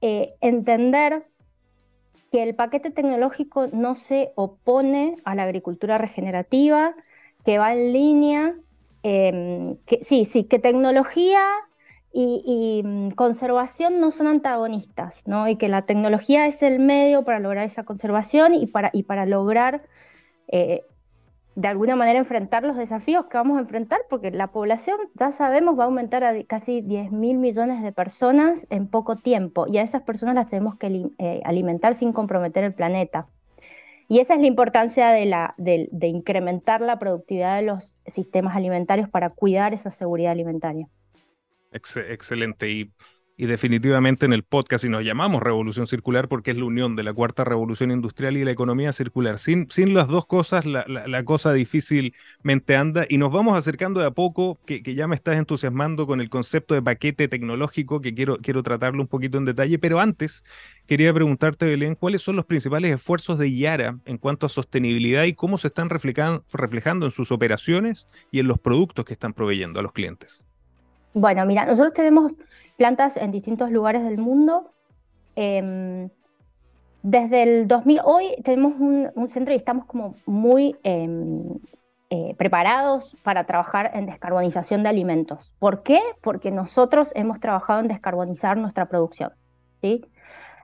eh, 0.01 0.35
entender 0.41 1.27
que 2.31 2.43
el 2.43 2.55
paquete 2.55 2.91
tecnológico 2.91 3.67
no 3.67 3.95
se 3.95 4.31
opone 4.35 5.17
a 5.23 5.35
la 5.35 5.43
agricultura 5.43 5.97
regenerativa, 5.97 6.95
que 7.43 7.57
va 7.57 7.73
en 7.73 7.93
línea, 7.93 8.55
em, 9.07 9.77
que, 9.85 10.03
sí, 10.03 10.25
sí, 10.25 10.43
que 10.43 10.59
tecnología 10.59 11.39
y, 12.11 12.81
mm, 12.83 13.11
conservación 13.11 13.99
no 13.99 14.11
son 14.11 14.27
antagonistas, 14.27 15.21
¿no? 15.25 15.47
y 15.47 15.55
que 15.55 15.69
la 15.69 15.83
tecnología 15.83 16.47
es 16.47 16.63
el 16.63 16.79
medio 16.79 17.23
para 17.23 17.39
lograr 17.39 17.65
esa 17.65 17.83
conservación 17.83 18.53
y 18.53 18.67
para, 18.67 19.25
lograr 19.25 19.83
eh, 20.47 20.85
de 21.55 21.67
alguna 21.67 21.95
manera 21.95 22.19
enfrentar 22.19 22.63
los 22.63 22.75
desafíos 22.75 23.27
que 23.27 23.37
vamos 23.37 23.57
a 23.57 23.61
enfrentar, 23.61 23.99
porque 24.09 24.31
la 24.31 24.47
población, 24.47 24.97
ya 25.15 25.31
sabemos, 25.31 25.77
va 25.77 25.83
a 25.83 25.85
aumentar 25.87 26.23
a 26.23 26.43
casi 26.43 26.81
10 26.81 27.11
mil 27.11 27.37
millones 27.37 27.81
de 27.81 27.91
personas 27.91 28.67
en 28.69 28.87
poco 28.87 29.15
tiempo, 29.15 29.65
y 29.67 29.77
a 29.77 29.83
esas 29.83 30.01
personas 30.01 30.35
las 30.35 30.49
tenemos 30.49 30.75
que 30.75 31.11
eh, 31.17 31.41
alimentar 31.45 31.95
sin 31.95 32.13
comprometer 32.13 32.63
el 32.63 32.73
planeta. 32.73 33.27
Y 34.07 34.19
esa 34.19 34.35
es 34.35 34.41
la 34.41 34.47
importancia 34.47 35.09
de, 35.09 35.25
la, 35.25 35.53
de, 35.57 36.07
incrementar 36.07 36.81
la 36.81 36.97
productividad 36.97 37.57
de 37.57 37.63
los 37.63 37.97
sistemas 38.05 38.55
alimentarios 38.55 39.09
para 39.09 39.31
cuidar 39.31 39.73
esa 39.73 39.91
seguridad 39.91 40.31
alimentaria. 40.31 40.87
excelente. 41.71 42.69
Y 42.69 42.91
y 43.39 43.45
definitivamente 43.45 44.25
en 44.25 44.33
el 44.33 44.41
podcast, 44.41 44.83
y 44.83 44.89
nos 44.89 45.03
llamamos 45.03 45.43
Revolución 45.43 45.85
Circular 45.85 46.27
porque 46.27 46.49
es 46.51 46.57
la 46.57 46.65
unión 46.65 46.95
de 46.95 47.03
la 47.03 47.13
cuarta 47.13 47.43
revolución 47.43 47.91
industrial 47.91 48.35
y 48.35 48.43
la 48.43 48.49
economía 48.49 48.91
circular. 48.91 49.37
Sin, 49.37 49.69
sin 49.69 49.93
las 49.93 50.07
dos 50.07 50.25
cosas, 50.25 50.65
la, 50.65 51.23
cosa 51.23 51.53
difícilmente 51.53 52.75
anda 52.75 53.05
y 53.07 53.17
nos 53.19 53.31
vamos 53.31 53.55
acercando 53.55 53.99
de 53.99 54.07
a 54.07 54.11
poco, 54.11 54.59
que, 54.65 54.81
ya 54.81 55.07
me 55.07 55.15
estás 55.15 55.37
entusiasmando 55.37 56.07
con 56.07 56.19
el 56.19 56.31
concepto 56.31 56.73
de 56.73 56.81
paquete 56.81 57.27
tecnológico, 57.27 58.01
que 58.01 58.15
quiero, 58.15 58.39
quiero 58.39 58.63
tratarlo 58.63 59.03
un 59.03 59.07
poquito 59.07 59.37
en 59.37 59.45
detalle, 59.45 59.77
pero 59.77 59.99
antes 59.99 60.43
quería 60.87 61.13
preguntarte, 61.13 61.67
Belén, 61.67 61.93
¿cuáles 61.93 62.23
son 62.23 62.37
los 62.37 62.45
principales 62.45 62.95
esfuerzos 62.95 63.37
de 63.37 63.55
Yara 63.55 63.99
en 64.05 64.17
cuanto 64.17 64.47
a 64.47 64.49
sostenibilidad 64.49 65.25
y 65.25 65.33
cómo 65.33 65.59
se 65.59 65.67
están 65.67 65.89
reflejando 65.89 67.05
en 67.05 67.11
sus 67.11 67.31
operaciones 67.31 68.07
y 68.31 68.39
en 68.39 68.47
los 68.47 68.57
productos 68.57 69.05
que 69.05 69.13
están 69.13 69.33
proveyendo 69.33 69.79
a 69.79 69.83
los 69.83 69.91
clientes? 69.91 70.46
Bueno, 71.19 71.47
mira, 71.47 71.65
nosotros 71.65 71.95
tenemos 71.95 72.37
plantas 72.77 73.17
en 73.17 73.31
distintos 73.31 73.71
lugares 73.71 74.03
del 74.03 74.19
mundo. 74.19 74.69
Em, 75.35 76.09
desde 77.01 77.41
el 77.41 77.67
2000, 77.67 78.01
hoy 78.03 78.35
tenemos 78.43 78.73
un, 78.79 79.27
centro 79.29 79.51
y 79.51 79.57
estamos 79.57 79.85
como 79.85 80.13
muy 80.27 80.75
em, 80.83 81.55
eh, 82.11 82.35
preparados 82.37 83.17
para 83.23 83.45
trabajar 83.45 83.89
en 83.95 84.05
descarbonización 84.05 84.83
de 84.83 84.89
alimentos. 84.89 85.51
¿Por 85.57 85.81
qué? 85.81 85.99
Porque 86.21 86.51
nosotros 86.51 87.11
hemos 87.15 87.39
trabajado 87.39 87.79
en 87.79 87.87
descarbonizar 87.87 88.55
nuestra 88.55 88.87
producción. 88.87 89.31
¿sí? 89.81 90.05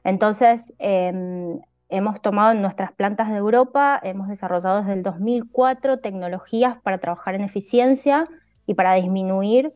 Entonces, 0.03 0.71
em, 0.77 1.61
hemos 1.89 2.21
tomado 2.21 2.51
en 2.51 2.61
nuestras 2.61 2.91
plantas 2.91 3.31
de 3.31 3.37
Europa, 3.37 3.99
hemos 4.03 4.27
desarrollado 4.27 4.81
desde 4.81 4.93
el 4.93 5.01
2004 5.01 5.97
tecnologías 5.97 6.77
para 6.83 6.99
trabajar 6.99 7.33
en 7.33 7.41
eficiencia 7.41 8.27
y 8.67 8.75
para 8.75 8.93
disminuir 8.93 9.73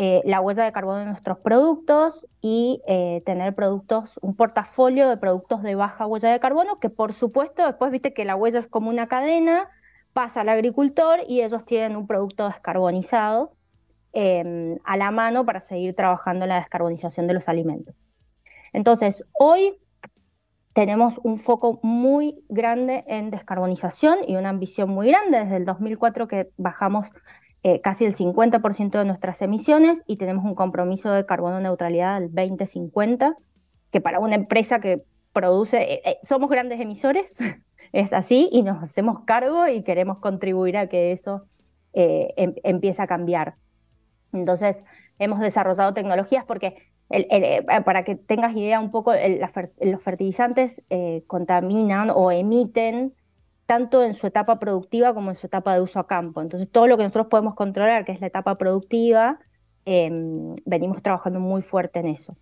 eh, 0.00 0.22
la 0.24 0.40
huella 0.40 0.62
de 0.62 0.70
carbono 0.70 1.00
de 1.00 1.06
nuestros 1.06 1.38
productos 1.38 2.24
y 2.40 2.80
eh, 2.86 3.20
tener 3.26 3.52
productos, 3.56 4.16
un 4.22 4.36
portafolio 4.36 5.08
de 5.08 5.16
productos 5.16 5.60
de 5.64 5.74
baja 5.74 6.06
huella 6.06 6.30
de 6.30 6.38
carbono, 6.38 6.78
que 6.78 6.88
por 6.88 7.12
supuesto 7.12 7.66
después 7.66 7.90
viste 7.90 8.14
que 8.14 8.24
la 8.24 8.36
huella 8.36 8.60
es 8.60 8.68
como 8.68 8.90
una 8.90 9.08
cadena, 9.08 9.68
pasa 10.12 10.42
al 10.42 10.50
agricultor 10.50 11.18
y 11.26 11.42
ellos 11.42 11.64
tienen 11.64 11.96
un 11.96 12.06
producto 12.06 12.46
descarbonizado 12.46 13.56
em, 14.12 14.78
a 14.84 14.96
la 14.96 15.10
mano 15.10 15.44
para 15.44 15.60
seguir 15.60 15.96
trabajando 15.96 16.44
en 16.44 16.50
la 16.50 16.60
descarbonización 16.60 17.26
de 17.26 17.34
los 17.34 17.48
alimentos. 17.48 17.96
Entonces, 18.72 19.24
hoy 19.32 19.80
tenemos 20.74 21.18
un 21.24 21.38
foco 21.38 21.80
muy 21.82 22.44
grande 22.48 23.02
en 23.08 23.30
descarbonización 23.30 24.18
y 24.28 24.36
una 24.36 24.50
ambición 24.50 24.90
muy 24.90 25.08
grande. 25.08 25.40
Desde 25.40 25.56
el 25.56 25.64
2004 25.64 26.28
que 26.28 26.50
bajamos 26.56 27.08
eh, 27.68 27.82
casi 27.82 28.06
el 28.06 28.14
50% 28.14 28.98
de 28.98 29.04
nuestras 29.04 29.42
emisiones 29.42 30.02
y 30.06 30.16
tenemos 30.16 30.42
un 30.46 30.54
compromiso 30.54 31.12
de 31.12 31.26
carbono 31.26 31.60
neutralidad 31.60 32.16
al 32.16 32.34
2050, 32.34 33.36
que 33.90 34.00
para 34.00 34.20
una 34.20 34.36
empresa 34.36 34.80
que 34.80 35.02
produce, 35.34 35.76
eh, 35.76 36.02
eh, 36.02 36.18
somos 36.22 36.48
grandes 36.48 36.80
emisores, 36.80 37.36
es 37.92 38.14
así, 38.14 38.48
y 38.52 38.62
nos 38.62 38.82
hacemos 38.82 39.20
cargo 39.26 39.68
y 39.68 39.82
queremos 39.82 40.18
contribuir 40.18 40.78
a 40.78 40.86
que 40.86 41.12
eso 41.12 41.44
em, 41.92 42.54
empiece 42.62 43.02
a 43.02 43.06
cambiar. 43.06 43.56
Entonces, 44.32 44.82
hemos 45.18 45.38
desarrollado 45.38 45.92
tecnologías 45.92 46.46
porque, 46.46 46.90
para 47.84 48.02
que 48.04 48.14
tengas 48.14 48.56
idea 48.56 48.80
un 48.80 48.90
poco, 48.90 49.12
los 49.80 50.02
fertilizantes 50.02 50.82
contaminan 51.26 52.10
o 52.14 52.30
emiten 52.30 53.12
tanto 53.68 54.02
en 54.02 54.14
su 54.14 54.26
etapa 54.26 54.58
productiva 54.58 55.12
como 55.12 55.28
en 55.28 55.36
su 55.36 55.46
etapa 55.46 55.74
de 55.74 55.82
uso 55.82 56.00
a 56.00 56.06
campo. 56.06 56.40
Entonces, 56.40 56.70
todo 56.70 56.86
lo 56.86 56.96
que 56.96 57.02
nosotros 57.02 57.26
podemos 57.26 57.54
controlar, 57.54 58.06
que 58.06 58.12
es 58.12 58.20
la 58.22 58.28
etapa 58.28 58.56
productiva, 58.56 59.38
em, 59.84 60.54
venimos 60.64 61.02
trabajando 61.02 61.38
muy 61.38 61.60
fuerte 61.60 61.98
en 61.98 62.06
eso. 62.06 62.34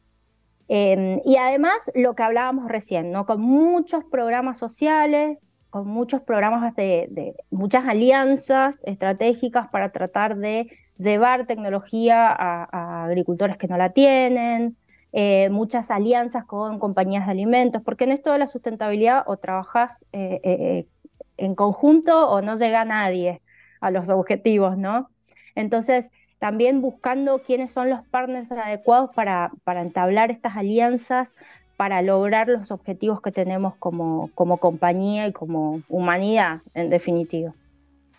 Em, 0.69 1.21
y 1.25 1.37
además, 1.37 1.91
lo 1.97 2.15
que 2.15 2.23
hablábamos 2.23 2.69
recién, 2.69 3.11
¿no? 3.11 3.27
con 3.27 3.41
muchos 3.41 4.05
programas 4.05 4.59
sociales, 4.59 5.51
con 5.69 5.89
muchos 5.89 6.23
programas 6.23 6.77
de, 6.77 7.35
muchas 7.51 7.87
alianzas 7.87 8.85
estratégicas 8.85 9.67
para 9.69 9.91
tratar 9.91 10.37
de 10.37 10.71
llevar 10.97 11.47
tecnología 11.47 12.29
a, 12.29 13.05
agricultores 13.07 13.57
que 13.57 13.67
no 13.67 13.77
la 13.77 13.91
tienen, 13.91 14.77
eh, 15.13 15.49
muchas 15.51 15.91
alianzas 15.91 16.45
con 16.45 16.79
compañías 16.79 17.27
de 17.27 17.33
alimentos, 17.33 17.83
porque 17.83 18.05
en 18.05 18.13
esto 18.13 18.33
de 18.33 18.39
la 18.39 18.47
sustentabilidad 18.47 19.25
o 19.27 19.39
trabajas 19.39 20.07
eh, 20.13 20.41
eh, 20.45 20.87
en 21.37 21.55
conjunto 21.55 22.29
o 22.29 22.43
no 22.43 22.57
llega 22.57 22.85
nadie 22.85 23.43
a 23.81 23.91
los 23.91 24.09
objetivos, 24.09 24.77
¿no? 24.77 25.11
Entonces, 25.55 26.11
también 26.39 26.81
buscando 26.81 27.41
quiénes 27.43 27.71
son 27.73 27.91
los 27.91 28.05
partners 28.07 28.51
adecuados 28.53 29.11
para, 29.15 29.51
entablar 29.67 30.31
estas 30.31 30.57
alianzas, 30.57 31.35
para 31.77 32.03
lograr 32.03 32.49
los 32.49 32.71
objetivos 32.71 33.21
que 33.21 33.33
tenemos 33.33 33.75
como, 33.77 34.31
como 34.35 34.59
compañía 34.59 35.27
y 35.27 35.33
como 35.33 35.83
humanidad, 35.89 36.61
en 36.75 36.91
definitiva. 36.91 37.55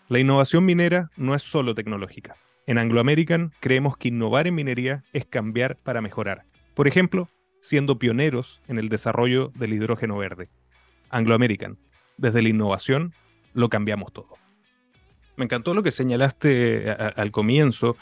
La 0.10 0.20
innovación 0.20 0.66
minera 0.66 1.10
no 1.18 1.36
es 1.36 1.44
solo 1.44 1.76
tecnológica. 1.76 2.36
En 2.66 2.78
Anglo 2.78 3.00
American 3.00 3.52
creemos 3.60 3.98
que 3.98 4.10
innovar 4.10 4.48
en 4.48 4.56
minería 4.56 5.04
es 5.14 5.26
cambiar 5.26 5.78
para 5.78 6.02
mejorar. 6.02 6.44
Por 6.74 6.88
ejemplo, 6.88 7.30
siendo 7.62 8.00
pioneros 8.00 8.62
en 8.68 8.78
el 8.78 8.90
desarrollo 8.90 9.52
del 9.56 9.74
hidrógeno 9.74 10.18
verde. 10.18 10.50
Anglo 11.10 11.36
American, 11.36 11.78
desde 12.18 12.42
la 12.42 12.50
innovación 12.50 13.14
lo 13.54 13.70
cambiamos 13.70 14.14
todo. 14.14 14.38
Me 15.36 15.46
encantó 15.46 15.74
lo 15.74 15.84
que 15.84 15.92
señalaste 15.92 16.90
al 16.92 17.32
comienzo, 17.32 17.96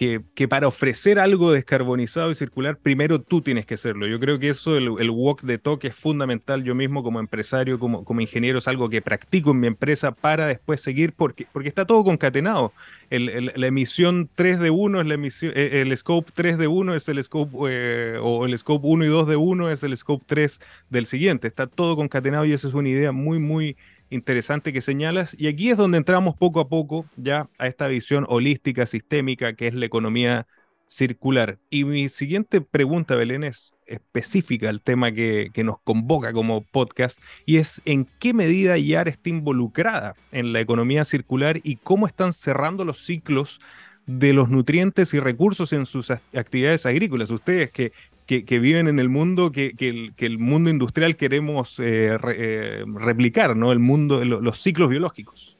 que, 0.00 0.48
para 0.48 0.66
ofrecer 0.66 1.18
algo 1.18 1.52
descarbonizado 1.52 2.30
y 2.30 2.34
circular, 2.34 2.78
primero 2.78 3.20
tú 3.20 3.42
tienes 3.42 3.66
que 3.66 3.76
serlo. 3.76 4.06
Yo 4.06 4.18
creo 4.18 4.38
que 4.38 4.48
eso, 4.48 4.78
el, 4.78 5.10
walk 5.10 5.44
the 5.44 5.58
talk, 5.58 5.84
es 5.84 5.94
fundamental. 5.94 6.64
Yo 6.64 6.74
mismo 6.74 7.02
como 7.02 7.20
empresario, 7.20 7.78
como, 7.78 8.02
como 8.02 8.22
ingeniero, 8.22 8.56
es 8.56 8.66
algo 8.66 8.88
que 8.88 9.02
practico 9.02 9.50
en 9.50 9.60
mi 9.60 9.66
empresa 9.66 10.12
para 10.12 10.46
después 10.46 10.80
seguir, 10.80 11.12
porque, 11.12 11.46
porque 11.52 11.68
está 11.68 11.84
todo 11.84 12.02
concatenado. 12.02 12.72
la 13.10 13.66
emisión 13.66 14.30
3 14.36 14.60
de 14.60 14.70
1 14.70 15.02
es 15.02 15.06
la 15.06 15.14
emisión, 15.14 15.52
eh, 15.54 15.82
el 15.82 15.94
scope 15.94 16.32
3 16.34 16.56
de 16.56 16.66
1 16.66 16.94
es 16.94 17.06
el 17.10 17.22
scope, 17.22 17.54
eh, 17.68 18.18
o 18.22 18.46
el 18.46 18.56
scope 18.56 18.86
1 18.86 19.04
y 19.04 19.08
2 19.08 19.28
de 19.28 19.36
1 19.36 19.70
es 19.70 19.82
el 19.82 19.94
scope 19.98 20.24
3 20.26 20.60
del 20.88 21.04
siguiente. 21.04 21.46
Está 21.46 21.66
todo 21.66 21.94
concatenado 21.94 22.46
y 22.46 22.54
esa 22.54 22.68
es 22.68 22.74
una 22.74 22.88
idea 22.88 23.12
muy, 23.12 23.38
muy 23.38 23.76
interesante 24.10 24.72
que 24.72 24.80
señalas. 24.80 25.34
Y 25.38 25.46
aquí 25.48 25.70
es 25.70 25.76
donde 25.76 25.98
entramos 25.98 26.34
poco 26.34 26.60
a 26.60 26.68
poco 26.68 27.06
ya 27.16 27.48
a 27.58 27.66
esta 27.66 27.88
visión 27.88 28.26
holística, 28.28 28.86
sistémica, 28.86 29.54
que 29.54 29.68
es 29.68 29.74
la 29.74 29.86
economía 29.86 30.46
circular. 30.90 31.58
Y 31.70 31.84
mi 31.84 32.08
siguiente 32.08 32.60
pregunta, 32.60 33.14
Belén, 33.14 33.44
es 33.44 33.74
específica 33.86 34.68
al 34.68 34.82
tema 34.82 35.12
que, 35.12 35.50
nos 35.64 35.78
convoca 35.82 36.32
como 36.32 36.62
podcast, 36.62 37.22
y 37.46 37.56
es 37.58 37.80
en 37.84 38.06
qué 38.18 38.34
medida 38.34 38.76
YAR 38.76 39.08
está 39.08 39.30
involucrada 39.30 40.14
en 40.32 40.52
la 40.52 40.60
economía 40.60 41.04
circular 41.04 41.60
y 41.62 41.76
cómo 41.76 42.06
están 42.06 42.32
cerrando 42.32 42.84
los 42.84 43.04
ciclos 43.04 43.60
de 44.06 44.32
los 44.32 44.48
nutrientes 44.48 45.14
y 45.14 45.20
recursos 45.20 45.72
en 45.72 45.86
sus 45.86 46.10
actividades 46.10 46.86
agrícolas. 46.86 47.30
Ustedes 47.30 47.70
que 47.70 47.92
que, 48.38 48.58
viven 48.60 48.86
en 48.86 49.00
el 49.00 49.08
mundo 49.08 49.50
que, 49.50 49.74
el, 50.18 50.38
mundo 50.38 50.70
industrial 50.70 51.16
queremos 51.16 51.80
eh, 51.80 52.16
eh, 52.36 52.84
replicar, 52.86 53.56
¿no? 53.56 53.72
El 53.72 53.80
mundo, 53.80 54.24
los 54.24 54.62
ciclos 54.62 54.88
biológicos. 54.88 55.56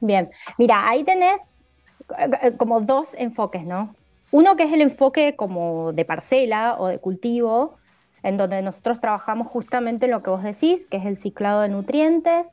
Bien, 0.00 0.30
mira, 0.56 0.88
ahí 0.88 1.04
tenés 1.04 1.52
eh, 2.18 2.52
como 2.56 2.80
dos 2.80 3.14
enfoques, 3.18 3.64
¿no? 3.64 3.94
Uno 4.30 4.56
que 4.56 4.62
es 4.62 4.72
el 4.72 4.80
enfoque 4.80 5.36
como 5.36 5.92
de 5.92 6.06
parcela 6.06 6.76
o 6.78 6.86
de 6.86 6.98
cultivo, 6.98 7.76
en 8.22 8.38
donde 8.38 8.62
nosotros 8.62 9.00
trabajamos 9.00 9.48
justamente 9.48 10.06
en 10.06 10.12
lo 10.12 10.22
que 10.22 10.30
vos 10.30 10.42
decís, 10.42 10.86
que 10.86 10.96
es 10.96 11.04
el 11.04 11.18
ciclado 11.18 11.60
de 11.60 11.68
nutrientes, 11.68 12.48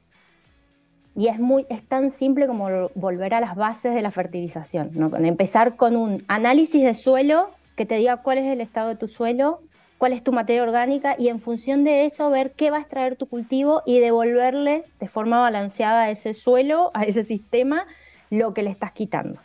y 1.16 1.30
es, 1.30 1.40
muy, 1.40 1.66
es 1.70 1.84
tan 1.84 2.12
simple 2.12 2.48
como 2.48 2.90
volver 2.96 3.34
a 3.34 3.40
las 3.40 3.56
bases 3.56 3.94
de 3.96 4.02
la 4.02 4.12
fertilización, 4.12 4.92
¿no? 4.94 5.16
empezar 5.18 5.76
con 5.78 5.96
un 5.96 6.24
análisis 6.28 6.84
de 6.84 6.94
suelo 6.94 7.50
que 7.78 7.86
te 7.86 7.96
diga 7.96 8.18
cuál 8.18 8.40
es 8.40 8.46
el 8.46 8.60
estado 8.60 8.90
de 8.90 8.96
tu 8.96 9.08
suelo, 9.08 9.62
cuál 10.00 10.12
es 10.12 10.24
tu 10.24 10.34
materia 10.34 10.64
orgánica 10.64 11.16
y 11.18 11.30
en 11.30 11.40
función 11.40 11.84
de 11.84 12.06
eso 12.06 12.30
ver 12.30 12.52
qué 12.52 12.72
va 12.72 12.78
a 12.78 12.82
extraer 12.82 13.16
tu 13.16 13.28
cultivo 13.28 13.84
y 13.86 14.00
devolverle 14.00 14.84
de 15.00 15.08
forma 15.08 15.40
balanceada 15.40 16.04
a 16.04 16.10
ese 16.10 16.34
suelo, 16.34 16.92
a 16.96 17.04
ese 17.04 17.24
sistema, 17.24 17.86
lo 18.32 18.54
que 18.54 18.64
le 18.64 18.72
estás 18.72 18.92
quitando. 18.92 19.40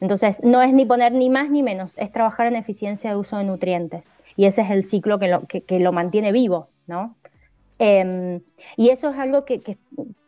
Entonces, 0.00 0.42
no 0.42 0.62
es 0.62 0.72
ni 0.72 0.86
poner 0.86 1.12
ni 1.12 1.28
más 1.28 1.50
ni 1.50 1.62
menos, 1.62 1.96
es 1.98 2.10
trabajar 2.10 2.46
en 2.46 2.56
eficiencia 2.56 3.10
de 3.10 3.16
uso 3.16 3.36
de 3.36 3.44
nutrientes. 3.44 4.14
Y 4.34 4.46
ese 4.46 4.62
es 4.62 4.70
el 4.70 4.84
ciclo 4.84 5.18
que 5.18 5.28
lo, 5.28 5.42
que, 5.46 5.80
lo 5.80 5.92
mantiene 5.92 6.32
vivo, 6.32 6.68
¿no? 6.86 7.16
Em, 7.78 8.40
y 8.76 8.88
eso 8.90 9.10
es 9.10 9.18
algo 9.18 9.44
que, 9.44 9.60
que, 9.60 9.76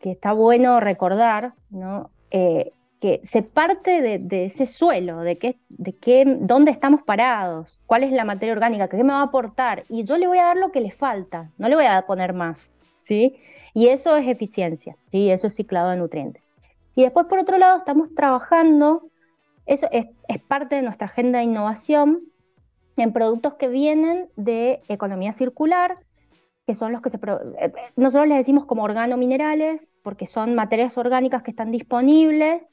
está 0.03 0.33
bueno 0.33 0.79
recordar, 0.79 1.53
¿no? 1.69 2.09
Eh, 2.29 2.71
que 3.01 3.19
se 3.23 3.41
parte 3.41 4.19
de, 4.19 4.45
ese 4.45 4.67
suelo, 4.67 5.21
de, 5.21 5.39
qué, 5.39 5.57
de 5.69 5.93
qué, 5.93 6.23
dónde 6.39 6.69
estamos 6.69 7.01
parados, 7.01 7.81
cuál 7.87 8.03
es 8.03 8.11
la 8.11 8.25
materia 8.25 8.53
orgánica, 8.53 8.87
qué 8.87 9.03
me 9.03 9.11
va 9.11 9.21
a 9.21 9.23
aportar, 9.23 9.85
y 9.89 10.03
yo 10.03 10.19
le 10.19 10.27
voy 10.27 10.37
a 10.37 10.45
dar 10.45 10.57
lo 10.57 10.71
que 10.71 10.81
le 10.81 10.91
falta, 10.91 11.49
no 11.57 11.67
le 11.67 11.75
voy 11.75 11.85
a 11.85 12.05
poner 12.05 12.33
más, 12.33 12.71
¿sí? 12.99 13.37
Y 13.73 13.87
eso 13.87 14.15
es 14.17 14.27
eficiencia, 14.27 14.97
¿sí? 15.09 15.31
Eso 15.31 15.47
es 15.47 15.55
ciclado 15.55 15.89
de 15.89 15.97
nutrientes. 15.97 16.51
Y 16.93 17.01
después, 17.01 17.25
por 17.25 17.39
otro 17.39 17.57
lado, 17.57 17.79
estamos 17.79 18.13
trabajando, 18.13 19.09
eso 19.65 19.87
es, 19.91 20.05
parte 20.47 20.75
de 20.75 20.83
nuestra 20.83 21.07
agenda 21.07 21.39
de 21.39 21.45
innovación, 21.45 22.19
en 22.97 23.13
productos 23.13 23.55
que 23.55 23.67
vienen 23.67 24.29
de 24.35 24.83
economía 24.89 25.33
circular, 25.33 25.97
que 26.67 26.75
son 26.75 26.91
los 26.91 27.01
que 27.01 27.09
se... 27.09 27.17
Eh, 27.17 27.73
nosotros 27.95 28.27
les 28.27 28.37
decimos 28.37 28.65
como 28.65 28.83
organominerales, 28.83 29.91
porque 30.03 30.27
son 30.27 30.53
materias 30.53 30.99
orgánicas 30.99 31.41
que 31.41 31.49
están 31.49 31.71
disponibles 31.71 32.71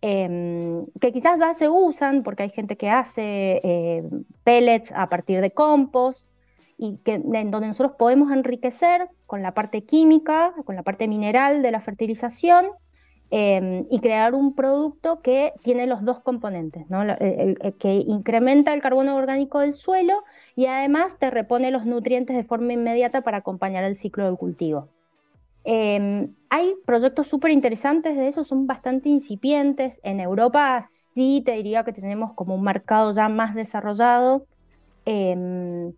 Em, 0.00 0.84
que 1.00 1.12
quizás 1.12 1.40
ya 1.40 1.54
se 1.54 1.68
usan 1.68 2.22
porque 2.22 2.44
hay 2.44 2.50
gente 2.50 2.76
que 2.76 2.88
hace 2.88 3.60
eh, 3.64 4.04
pellets 4.44 4.92
a 4.92 5.08
partir 5.08 5.40
de 5.40 5.50
compost 5.50 6.28
y 6.76 6.98
que, 6.98 7.14
en 7.14 7.50
donde 7.50 7.66
nosotros 7.66 7.96
podemos 7.98 8.30
enriquecer 8.30 9.08
con 9.26 9.42
la 9.42 9.54
parte 9.54 9.82
química, 9.82 10.54
con 10.64 10.76
la 10.76 10.84
parte 10.84 11.08
mineral 11.08 11.62
de 11.62 11.72
la 11.72 11.80
fertilización 11.80 12.66
em, 13.30 13.86
y 13.90 13.98
crear 13.98 14.34
un 14.34 14.54
producto 14.54 15.20
que 15.20 15.52
tiene 15.64 15.86
los 15.88 16.04
dos 16.04 16.20
componentes, 16.20 16.86
que 17.78 17.94
incrementa 18.06 18.72
el 18.74 18.80
carbono 18.80 19.16
orgánico 19.16 19.58
del 19.60 19.72
suelo 19.72 20.22
y 20.54 20.66
además 20.66 21.18
te 21.18 21.30
repone 21.30 21.72
los 21.72 21.84
nutrientes 21.86 22.36
de 22.36 22.44
forma 22.44 22.72
inmediata 22.72 23.22
para 23.22 23.38
acompañar 23.38 23.84
el 23.84 23.96
ciclo 23.96 24.24
del 24.26 24.36
cultivo. 24.36 24.88
Em, 25.70 26.34
hay 26.48 26.76
proyectos 26.86 27.26
súper 27.26 27.50
interesantes 27.50 28.16
de 28.16 28.28
eso, 28.28 28.42
son 28.42 28.66
bastante 28.66 29.10
incipientes. 29.10 30.00
En 30.02 30.18
Europa 30.18 30.80
sí 30.80 31.42
te 31.44 31.52
diría 31.52 31.84
que 31.84 31.92
tenemos 31.92 32.32
como 32.32 32.54
un 32.54 32.62
mercado 32.62 33.12
ya 33.12 33.28
más 33.28 33.54
desarrollado. 33.54 34.46
Em, 35.04 35.92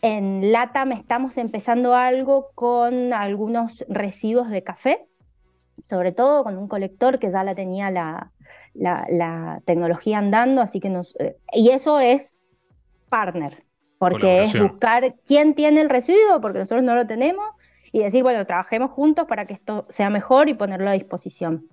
en 0.00 0.52
LATAM 0.52 0.92
estamos 0.92 1.36
empezando 1.36 1.94
algo 1.94 2.46
con 2.54 3.12
algunos 3.12 3.84
residuos 3.90 4.48
de 4.48 4.62
café, 4.62 5.06
sobre 5.82 6.12
todo 6.12 6.42
con 6.42 6.56
un 6.56 6.66
colector 6.66 7.18
que 7.18 7.30
ya 7.30 7.44
la 7.44 7.54
tenía 7.54 7.90
la, 7.90 8.32
la, 8.72 9.60
tecnología 9.66 10.16
andando, 10.16 10.62
así 10.62 10.80
que 10.80 10.88
nos... 10.88 11.14
Eh, 11.20 11.36
y 11.52 11.68
eso 11.68 12.00
es 12.00 12.38
partner, 13.10 13.66
porque 13.98 14.44
es 14.44 14.58
buscar 14.58 15.14
quién 15.26 15.54
tiene 15.54 15.82
el 15.82 15.90
residuo, 15.90 16.40
porque 16.40 16.60
nosotros 16.60 16.82
no 16.82 16.94
lo 16.94 17.06
tenemos, 17.06 17.44
y 17.94 18.00
decir, 18.00 18.24
bueno, 18.24 18.44
trabajemos 18.44 18.90
juntos 18.90 19.24
para 19.28 19.46
que 19.46 19.54
esto 19.54 19.86
sea 19.88 20.10
mejor 20.10 20.48
y 20.48 20.54
ponerlo 20.54 20.90
a 20.90 20.94
disposición. 20.94 21.68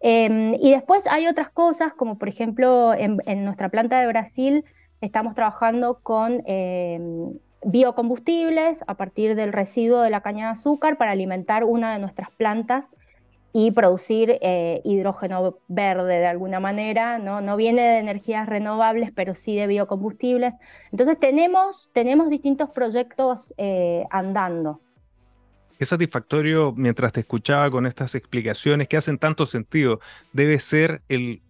Em, 0.00 0.54
y 0.54 0.72
después 0.72 1.06
hay 1.06 1.28
otras 1.28 1.48
cosas, 1.50 1.94
como 1.94 2.18
por 2.18 2.28
ejemplo 2.28 2.92
en, 2.92 3.44
nuestra 3.44 3.68
planta 3.68 4.00
de 4.00 4.08
Brasil 4.08 4.64
estamos 5.00 5.36
trabajando 5.36 6.00
con 6.02 6.42
em, 6.44 7.38
biocombustibles 7.64 8.82
a 8.88 8.94
partir 8.94 9.36
del 9.36 9.52
residuo 9.52 10.00
de 10.00 10.10
la 10.10 10.22
caña 10.22 10.46
de 10.46 10.52
azúcar 10.52 10.96
para 10.96 11.12
alimentar 11.12 11.62
una 11.62 11.92
de 11.92 12.00
nuestras 12.00 12.32
plantas 12.32 12.90
y 13.52 13.70
producir 13.70 14.38
eh, 14.40 14.80
hidrógeno 14.82 15.58
verde 15.68 16.18
de 16.18 16.26
alguna 16.26 16.58
manera, 16.58 17.18
¿no? 17.18 17.40
no 17.42 17.56
viene 17.56 17.82
de 17.82 17.98
energías 17.98 18.48
renovables, 18.48 19.12
pero 19.14 19.36
sí 19.36 19.54
de 19.54 19.68
biocombustibles. 19.68 20.56
Entonces 20.90 21.16
tenemos, 21.20 21.90
tenemos 21.92 22.28
distintos 22.28 22.70
proyectos 22.70 23.54
eh, 23.56 24.04
andando. 24.10 24.80
Qué 25.80 25.86
satisfactorio 25.86 26.74
mientras 26.76 27.10
te 27.10 27.20
escuchaba 27.20 27.70
con 27.70 27.86
estas 27.86 28.14
explicaciones 28.14 28.86
que 28.86 28.98
hacen 28.98 29.16
tanto 29.16 29.46
sentido. 29.46 29.98
Debe 30.30 30.58
ser 30.58 31.00
el, 31.08 31.40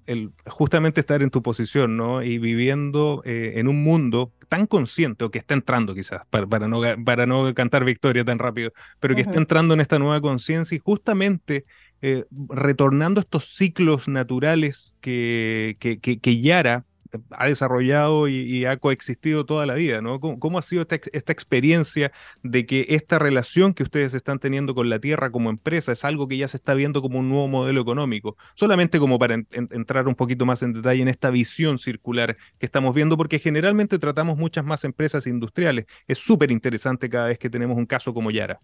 justamente 0.47 1.01
estar 1.01 1.21
en 1.21 1.31
tu 1.31 1.43
posición, 1.43 1.97
¿no? 1.97 2.23
Y 2.23 2.38
viviendo 2.38 3.23
eh, 3.25 3.55
en 3.57 3.66
un 3.66 3.83
mundo 3.83 4.33
tan 4.49 4.69
consciente, 4.69 5.25
o 5.25 5.33
que 5.33 5.38
está 5.38 5.55
entrando 5.55 5.97
quizás, 5.97 6.27
para, 6.31 6.69
no, 6.69 6.81
para 7.05 7.27
no 7.27 7.53
cantar 7.55 7.85
victoria 7.85 8.25
tan 8.25 8.38
rápido, 8.38 8.71
pero 9.01 9.16
que 9.16 9.23
está 9.23 9.37
entrando 9.37 9.75
en 9.75 9.81
esta 9.81 9.99
nueva 9.99 10.21
conciencia 10.21 10.77
y 10.77 10.79
justamente 10.79 11.64
eh, 12.01 12.25
retornando 12.51 13.19
estos 13.19 13.57
ciclos 13.57 14.07
naturales 14.07 14.95
que, 15.01 15.77
que, 15.81 15.99
que 15.99 16.40
Yara 16.40 16.85
ha 17.31 17.46
desarrollado 17.46 18.29
y, 18.29 18.64
ha 18.64 18.77
coexistido 18.77 19.46
toda 19.46 19.66
la 19.66 19.75
vida, 19.75 20.01
¿no? 20.01 20.20
¿Cómo, 20.20 20.59
ha 20.59 20.62
sido 20.62 20.83
esta, 20.83 21.33
experiencia 21.33 22.12
de 22.42 22.66
que 22.66 22.87
esta 22.90 23.18
relación 23.18 23.75
que 23.75 23.83
ustedes 23.83 24.14
están 24.14 24.38
teniendo 24.38 24.75
con 24.75 24.88
la 24.88 24.99
tierra 24.99 25.31
como 25.31 25.51
empresa 25.51 25.92
es 25.92 26.05
algo 26.05 26.29
que 26.29 26.37
ya 26.37 26.49
se 26.49 26.57
está 26.57 26.75
viendo 26.75 27.03
como 27.03 27.18
un 27.18 27.29
nuevo 27.29 27.49
modelo 27.49 27.81
económico? 27.81 28.37
Solamente 28.55 28.99
como 28.99 29.18
para 29.18 29.37
entrar 29.53 30.09
un 30.09 30.14
poquito 30.14 30.46
más 30.46 30.62
en 30.62 30.73
detalle 30.73 31.03
en 31.03 31.09
esta 31.09 31.31
visión 31.31 31.79
circular 31.79 32.37
que 32.59 32.66
estamos 32.66 32.94
viendo, 32.94 33.16
porque 33.16 33.38
generalmente 33.38 33.99
tratamos 33.99 34.38
muchas 34.38 34.64
más 34.64 34.85
empresas 34.85 35.27
industriales. 35.27 35.87
Es 36.07 36.18
súper 36.18 36.51
interesante 36.51 37.09
cada 37.09 37.29
vez 37.29 37.38
que 37.38 37.51
tenemos 37.51 37.77
un 37.77 37.87
caso 37.87 38.12
como 38.12 38.31
Yara. 38.31 38.61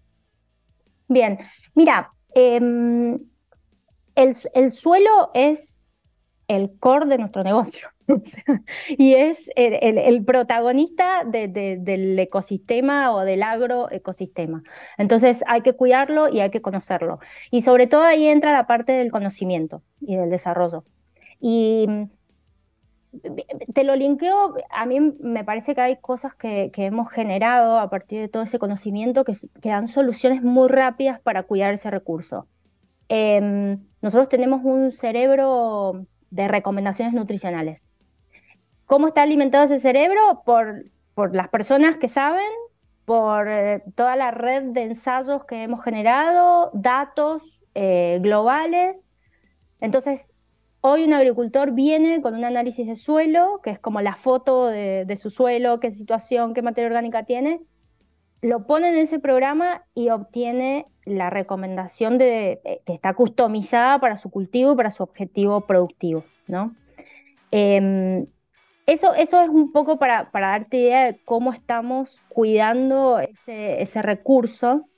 Bien, 1.09 1.39
mira, 1.75 2.13
em, 2.35 3.19
el 4.15 4.71
suelo 4.71 5.31
es 5.35 5.81
el 6.49 6.79
core 6.79 7.07
de 7.07 7.19
nuestro 7.19 7.43
negocio. 7.43 7.89
Y 8.89 9.15
es 9.15 9.51
el, 9.57 10.25
protagonista 10.25 11.25
del 11.25 12.19
ecosistema 12.19 13.13
o 13.13 13.21
del 13.21 13.43
agroecosistema. 13.43 14.63
Entonces 14.99 15.45
hay 15.47 15.63
que 15.63 15.75
cuidarlo 15.75 16.29
y 16.29 16.41
hay 16.41 16.51
que 16.51 16.63
conocerlo. 16.63 17.21
Y 17.51 17.63
sobre 17.63 17.87
todo 17.87 18.03
ahí 18.03 18.27
entra 18.27 18.53
la 18.53 18.67
parte 18.67 18.93
del 18.93 19.11
conocimiento 19.11 19.83
y 20.01 20.17
del 20.17 20.31
desarrollo. 20.31 20.85
Y 21.41 21.87
mm, 21.89 22.05
te 23.73 23.85
lo 23.85 23.97
linkeo, 23.97 24.55
a 24.71 24.87
mí 24.87 25.01
me 25.01 25.45
parece 25.45 25.75
que 25.75 25.81
hay 25.81 25.97
cosas 25.97 26.35
que, 26.35 26.71
hemos 26.77 27.11
generado 27.11 27.79
a 27.79 27.91
partir 27.91 28.21
de 28.21 28.29
todo 28.29 28.43
ese 28.43 28.59
conocimiento 28.59 29.25
que, 29.25 29.35
dan 29.63 29.89
soluciones 29.89 30.43
muy 30.43 30.69
rápidas 30.69 31.21
para 31.21 31.43
cuidar 31.45 31.75
ese 31.75 31.91
recurso. 31.91 32.47
Em, 33.09 33.79
nosotros 34.03 34.29
tenemos 34.29 34.63
un 34.65 34.93
cerebro 34.93 36.07
de 36.31 36.49
recomendaciones 36.49 37.15
nutricionales. 37.15 37.89
¿Cómo 38.87 39.09
está 39.09 39.23
alimentado 39.23 39.65
ese 39.65 39.81
cerebro? 39.81 40.43
Por, 40.45 40.87
por 41.15 41.35
las 41.35 41.49
personas 41.49 41.97
que 41.97 42.09
saben, 42.09 42.47
por 43.05 43.49
eh, 43.49 43.83
toda 43.95 44.17
la 44.17 44.31
red 44.31 44.65
de 44.73 44.83
ensayos 44.83 45.45
que 45.45 45.63
hemos 45.63 45.83
generado, 45.83 46.71
datos 46.75 47.65
eh, 47.75 48.19
globales. 48.21 48.99
Entonces, 49.81 50.35
hoy 50.81 51.05
un 51.05 51.15
agricultor 51.15 51.73
viene 51.73 52.21
con 52.21 52.35
un 52.35 52.45
análisis 52.45 52.87
de 52.87 52.97
suelo, 52.97 53.61
que 53.63 53.71
es 53.71 53.79
como 53.79 54.01
la 54.01 54.15
foto 54.15 54.67
de, 54.67 55.17
su 55.17 55.31
suelo, 55.31 55.81
qué 55.81 55.91
situación, 55.93 56.55
qué 56.55 56.63
materia 56.63 56.89
orgánica 56.89 57.25
tiene, 57.25 57.61
lo 58.43 58.67
pone 58.67 58.89
en 58.89 58.99
ese 58.99 59.19
programa 59.19 59.85
y 59.95 60.11
obtiene 60.11 60.87
la 61.05 61.31
recomendación 61.31 62.19
de, 62.19 62.61
eh, 62.65 62.81
que 62.85 62.93
está 62.93 63.15
customizada 63.15 63.99
para 64.01 64.17
su 64.17 64.31
cultivo 64.31 64.73
y 64.73 64.77
para 64.77 64.91
su 64.91 65.03
objetivo 65.03 65.63
productivo, 65.63 66.25
¿no? 66.47 66.75
Em, 67.51 68.27
eso, 68.87 69.15
eso 69.15 69.43
es 69.43 69.49
un 69.49 69.73
poco 69.73 69.99
para, 69.99 70.31
para, 70.31 70.49
darte 70.49 70.79
idea 70.79 71.07
de 71.07 71.21
cómo 71.25 71.53
estamos 71.53 72.21
cuidando 72.29 73.19
ese, 73.19 73.83
ese 73.83 74.03
recurso 74.03 74.89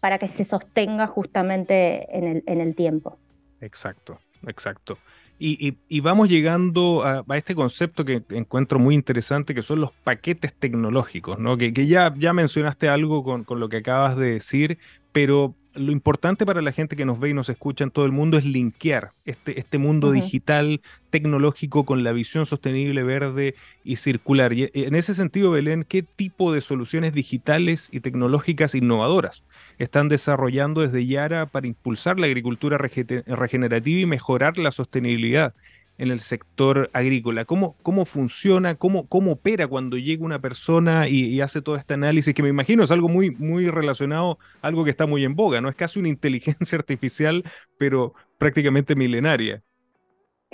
para 0.00 0.18
que 0.18 0.28
se 0.28 0.44
sostenga 0.44 1.06
justamente 1.06 2.16
en 2.16 2.24
el, 2.24 2.42
en 2.46 2.60
el 2.60 2.74
tiempo. 2.74 3.18
Exacto, 3.60 4.18
exacto. 4.46 4.98
Y, 5.38 6.00
vamos 6.00 6.28
llegando 6.28 7.02
a, 7.04 7.24
este 7.36 7.54
concepto 7.54 8.04
que 8.04 8.22
encuentro 8.30 8.78
muy 8.78 8.94
interesante, 8.94 9.54
que 9.54 9.62
son 9.62 9.80
los 9.80 9.92
paquetes 9.92 10.54
tecnológicos, 10.54 11.38
¿no? 11.38 11.58
Que, 11.58 11.72
ya, 11.72 12.14
ya 12.16 12.32
mencionaste 12.32 12.88
algo 12.88 13.24
con, 13.24 13.44
con, 13.44 13.60
lo 13.60 13.68
que 13.68 13.78
acabas 13.78 14.16
de 14.16 14.34
decir, 14.34 14.78
pero 15.12 15.54
lo 15.74 15.92
importante 15.92 16.46
para 16.46 16.62
la 16.62 16.72
gente 16.72 16.96
que 16.96 17.04
nos 17.04 17.18
ve 17.18 17.30
y 17.30 17.34
nos 17.34 17.48
escucha 17.48 17.84
en 17.84 17.90
todo 17.90 18.04
el 18.04 18.12
mundo 18.12 18.38
es 18.38 18.44
linkear 18.44 19.12
este, 19.24 19.58
este 19.58 19.78
mundo 19.78 20.12
digital, 20.12 20.80
tecnológico, 21.10 21.84
con 21.84 22.04
la 22.04 22.12
visión 22.12 22.46
sostenible, 22.46 23.02
verde 23.02 23.54
y 23.82 23.96
circular. 23.96 24.52
Y 24.52 24.70
en 24.72 24.94
ese 24.94 25.14
sentido, 25.14 25.50
Belén, 25.50 25.84
¿qué 25.88 26.02
tipo 26.02 26.52
de 26.52 26.60
soluciones 26.60 27.12
digitales 27.12 27.88
y 27.92 28.00
tecnológicas 28.00 28.74
innovadoras 28.74 29.44
están 29.78 30.08
desarrollando 30.08 30.80
desde 30.80 31.06
Yara 31.06 31.46
para 31.46 31.66
impulsar 31.66 32.18
la 32.18 32.26
agricultura 32.26 32.78
regenerativa 32.78 34.00
y 34.00 34.06
mejorar 34.06 34.58
la 34.58 34.70
sostenibilidad 34.70 35.54
en 35.98 36.10
el 36.10 36.20
sector 36.20 36.90
agrícola? 36.92 37.44
¿Cómo, 37.44 37.76
cómo 37.82 38.04
funciona, 38.04 38.74
cómo, 38.76 39.08
cómo 39.08 39.32
opera 39.32 39.66
cuando 39.66 39.96
llega 39.96 40.24
una 40.24 40.40
persona 40.40 41.08
y, 41.08 41.40
hace 41.40 41.62
todo 41.62 41.76
este 41.76 41.94
análisis? 41.94 42.34
Que 42.34 42.42
me 42.42 42.48
imagino 42.48 42.82
es 42.82 42.90
algo 42.90 43.08
muy, 43.08 43.30
muy 43.30 43.70
relacionado, 43.70 44.38
algo 44.62 44.84
que 44.84 44.90
está 44.90 45.06
muy 45.06 45.24
en 45.24 45.34
boga, 45.34 45.60
¿no? 45.60 45.68
Es 45.68 45.76
casi 45.76 45.98
una 45.98 46.08
inteligencia 46.10 46.78
artificial, 46.78 47.42
pero 47.78 48.14
prácticamente 48.38 48.94
milenaria. 48.94 49.60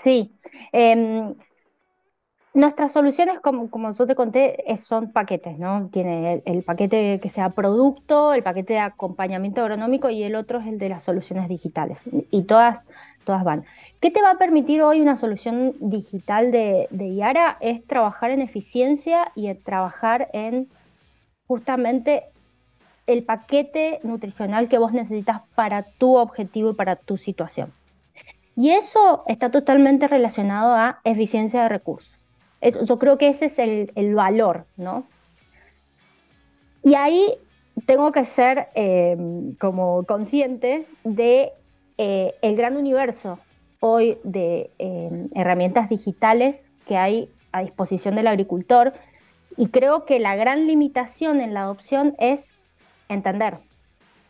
Sí. 0.03 0.33
Em, 0.73 1.35
Nuestras 2.53 2.91
soluciones, 2.91 3.39
como, 3.39 3.71
como 3.71 3.93
yo 3.93 4.07
te 4.09 4.17
conté, 4.17 4.65
son 4.77 5.13
paquetes, 5.13 5.57
¿no? 5.57 5.89
Tiene 5.93 6.43
el, 6.45 6.65
paquete 6.65 7.21
que 7.21 7.29
sea 7.29 7.51
producto, 7.51 8.35
el 8.35 8.43
paquete 8.43 8.73
de 8.75 8.81
acompañamiento 8.81 9.61
agronómico 9.61 10.11
y 10.11 10.25
el 10.25 10.35
otro 10.35 10.59
es 10.59 10.67
el 10.67 10.79
de 10.79 10.89
las 10.89 11.05
soluciones 11.05 11.49
digitales. 11.49 12.03
Y 12.33 12.43
todas, 12.43 12.87
todas 13.25 13.45
van. 13.45 13.65
¿Qué 14.01 14.11
te 14.11 14.23
va 14.23 14.33
a 14.33 14.39
permitir 14.39 14.83
hoy 14.83 15.01
una 15.01 15.17
solución 15.17 15.75
digital 15.81 16.51
de, 16.51 16.89
de 16.91 17.15
Yara? 17.15 17.57
Es 17.61 17.85
trabajar 17.87 18.31
en 18.31 18.41
eficiencia 18.41 19.33
y 19.35 19.53
trabajar 19.55 20.29
en 20.33 20.69
justamente 21.47 22.25
el 23.07 23.25
paquete 23.25 24.01
nutricional 24.03 24.69
que 24.69 24.79
vos 24.79 24.93
necesitas 24.93 25.43
para 25.55 25.83
tu 25.83 26.17
objetivo 26.17 26.71
y 26.71 26.75
para 26.75 26.97
tu 26.97 27.17
situación. 27.17 27.73
Y 28.57 28.71
eso 28.71 29.25
está 29.27 29.51
totalmente 29.51 30.07
relacionado 30.09 30.75
a 30.75 31.01
eficiencia 31.05 31.63
de 31.63 31.69
recursos 31.69 32.21
yo 32.87 32.99
creo 32.99 33.19
que 33.19 33.29
ese 33.29 33.47
es 33.47 33.59
el, 33.59 34.15
valor, 34.15 34.67
¿no? 34.77 35.05
Y 36.83 36.95
ahí 36.95 37.35
tengo 37.87 38.13
que 38.13 38.25
ser 38.25 38.69
em, 38.75 39.55
como 39.55 40.05
consciente 40.05 40.87
de 41.05 41.53
eh, 42.03 42.35
el 42.41 42.57
gran 42.57 42.79
universo 42.79 43.39
hoy 43.79 44.17
de 44.25 44.71
em, 44.79 45.29
herramientas 45.35 45.91
digitales 45.91 46.73
que 46.87 46.97
hay 46.97 47.29
a 47.53 47.61
disposición 47.61 48.15
del 48.15 48.27
agricultor 48.27 48.95
y 49.59 49.67
creo 49.67 50.07
que 50.07 50.19
la 50.19 50.35
gran 50.35 50.67
limitación 50.67 51.43
en 51.43 51.53
la 51.53 51.65
adopción 51.65 52.15
es 52.19 52.55
entender 53.11 53.59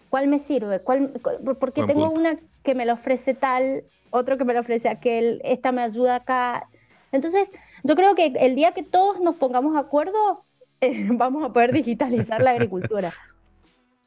cuál 0.09 0.27
me 0.27 0.41
sirve, 0.41 0.81
cuál, 0.81 1.13
porque 1.61 1.85
tengo 1.85 2.11
una 2.11 2.39
que 2.65 2.75
me 2.75 2.87
lo 2.87 2.95
ofrece 2.95 3.35
tal, 3.35 3.85
otro 4.11 4.37
que 4.37 4.45
me 4.45 4.53
lo 4.53 4.63
ofrece 4.63 4.89
aquel, 4.89 5.41
esta 5.45 5.71
me 5.71 5.83
ayuda 5.83 6.17
acá. 6.17 6.67
Entonces, 7.13 7.53
yo 7.85 7.95
creo 7.95 8.17
que 8.17 8.33
el 8.41 8.57
día 8.57 8.73
que 8.73 8.83
todos 8.83 9.21
nos 9.21 9.37
pongamos 9.37 9.75
de 9.75 9.79
acuerdo, 9.79 10.45
eh, 10.81 11.07
vamos 11.13 11.45
a 11.45 11.53
poder 11.53 11.71
digitalizar 11.71 12.43
la 12.43 12.51
agricultura. 12.51 13.13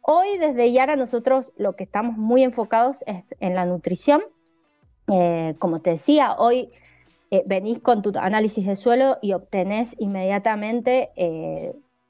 Hoy 0.06 0.38
desde 0.38 0.72
Yara 0.72 0.96
nosotros 0.98 1.54
lo 1.56 1.76
que 1.76 1.86
estamos 1.86 2.18
muy 2.18 2.44
enfocados 2.44 3.04
es 3.08 3.36
en 3.40 3.56
la 3.56 3.66
nutrición. 3.66 4.22
Eh, 5.08 5.56
como 5.60 5.80
te 5.80 5.92
decía, 5.92 6.36
hoy 6.38 6.72
eh, 7.32 7.44
venís 7.46 7.80
con 7.80 8.02
tu 8.02 8.12
análisis 8.20 8.66
de 8.66 8.76
suelo 8.76 9.18
y 9.22 9.34
obtenés 9.34 9.96
inmediatamente 9.98 11.10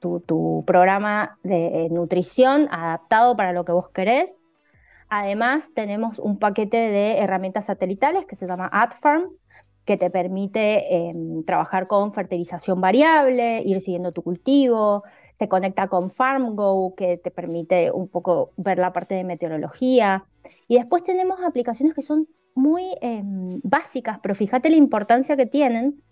tu, 0.00 0.20
tu, 0.20 0.64
programa 0.66 1.38
de 1.44 1.88
nutrición 1.90 2.68
adaptado 2.70 3.36
para 3.36 3.52
lo 3.52 3.64
que 3.64 3.72
vos 3.72 3.88
querés. 3.90 4.42
Además, 5.08 5.70
tenemos 5.74 6.18
un 6.18 6.40
paquete 6.40 6.76
de 6.76 7.18
herramientas 7.18 7.66
satelitales 7.66 8.26
que 8.26 8.34
se 8.34 8.46
llama 8.48 8.68
AdFarm, 8.72 9.30
que 9.84 9.96
te 9.96 10.10
permite 10.10 10.94
em, 10.96 11.44
trabajar 11.44 11.86
con 11.86 12.12
fertilización 12.12 12.80
variable, 12.80 13.62
ir 13.64 13.80
siguiendo 13.80 14.12
tu 14.12 14.22
cultivo, 14.22 15.04
se 15.34 15.48
conecta 15.48 15.88
con 15.88 16.10
FarmGo, 16.10 16.94
que 16.94 17.18
te 17.18 17.30
permite 17.30 17.90
un 17.90 18.08
poco 18.08 18.52
ver 18.56 18.78
la 18.78 18.92
parte 18.92 19.14
de 19.14 19.24
meteorología. 19.24 20.24
Y 20.68 20.76
después 20.76 21.04
tenemos 21.04 21.40
aplicaciones 21.44 21.94
que 21.94 22.02
son 22.02 22.28
muy 22.54 22.96
em, 23.02 23.60
básicas, 23.62 24.20
pero 24.22 24.34
fíjate 24.34 24.70
la 24.70 24.76
importancia 24.76 25.36
que 25.36 25.46
tienen 25.46 26.02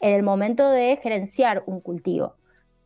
en 0.00 0.14
el 0.14 0.22
momento 0.22 0.70
de 0.70 0.96
gerenciar 1.02 1.64
un 1.66 1.80
cultivo. 1.80 2.34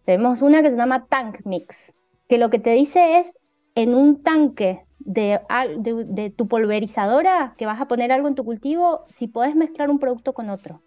Tenemos 0.04 0.42
una 0.42 0.62
que 0.62 0.70
se 0.70 0.76
llama 0.76 1.06
Tank 1.06 1.44
Mix, 1.44 1.94
que 2.28 2.38
lo 2.38 2.50
que 2.50 2.58
te 2.58 2.70
dice 2.70 3.18
es 3.18 3.38
en 3.74 3.94
un 3.94 4.22
tanque 4.22 4.84
de, 4.98 6.32
tu 6.36 6.48
pulverizadora 6.48 7.54
que 7.58 7.66
vas 7.66 7.80
a 7.80 7.86
poner 7.86 8.12
algo 8.12 8.28
en 8.28 8.34
tu 8.34 8.44
cultivo, 8.44 9.04
si 9.08 9.28
podés 9.28 9.54
mezclar 9.54 9.90
un 9.90 9.98
producto 9.98 10.32
con 10.32 10.50
otro. 10.50 10.80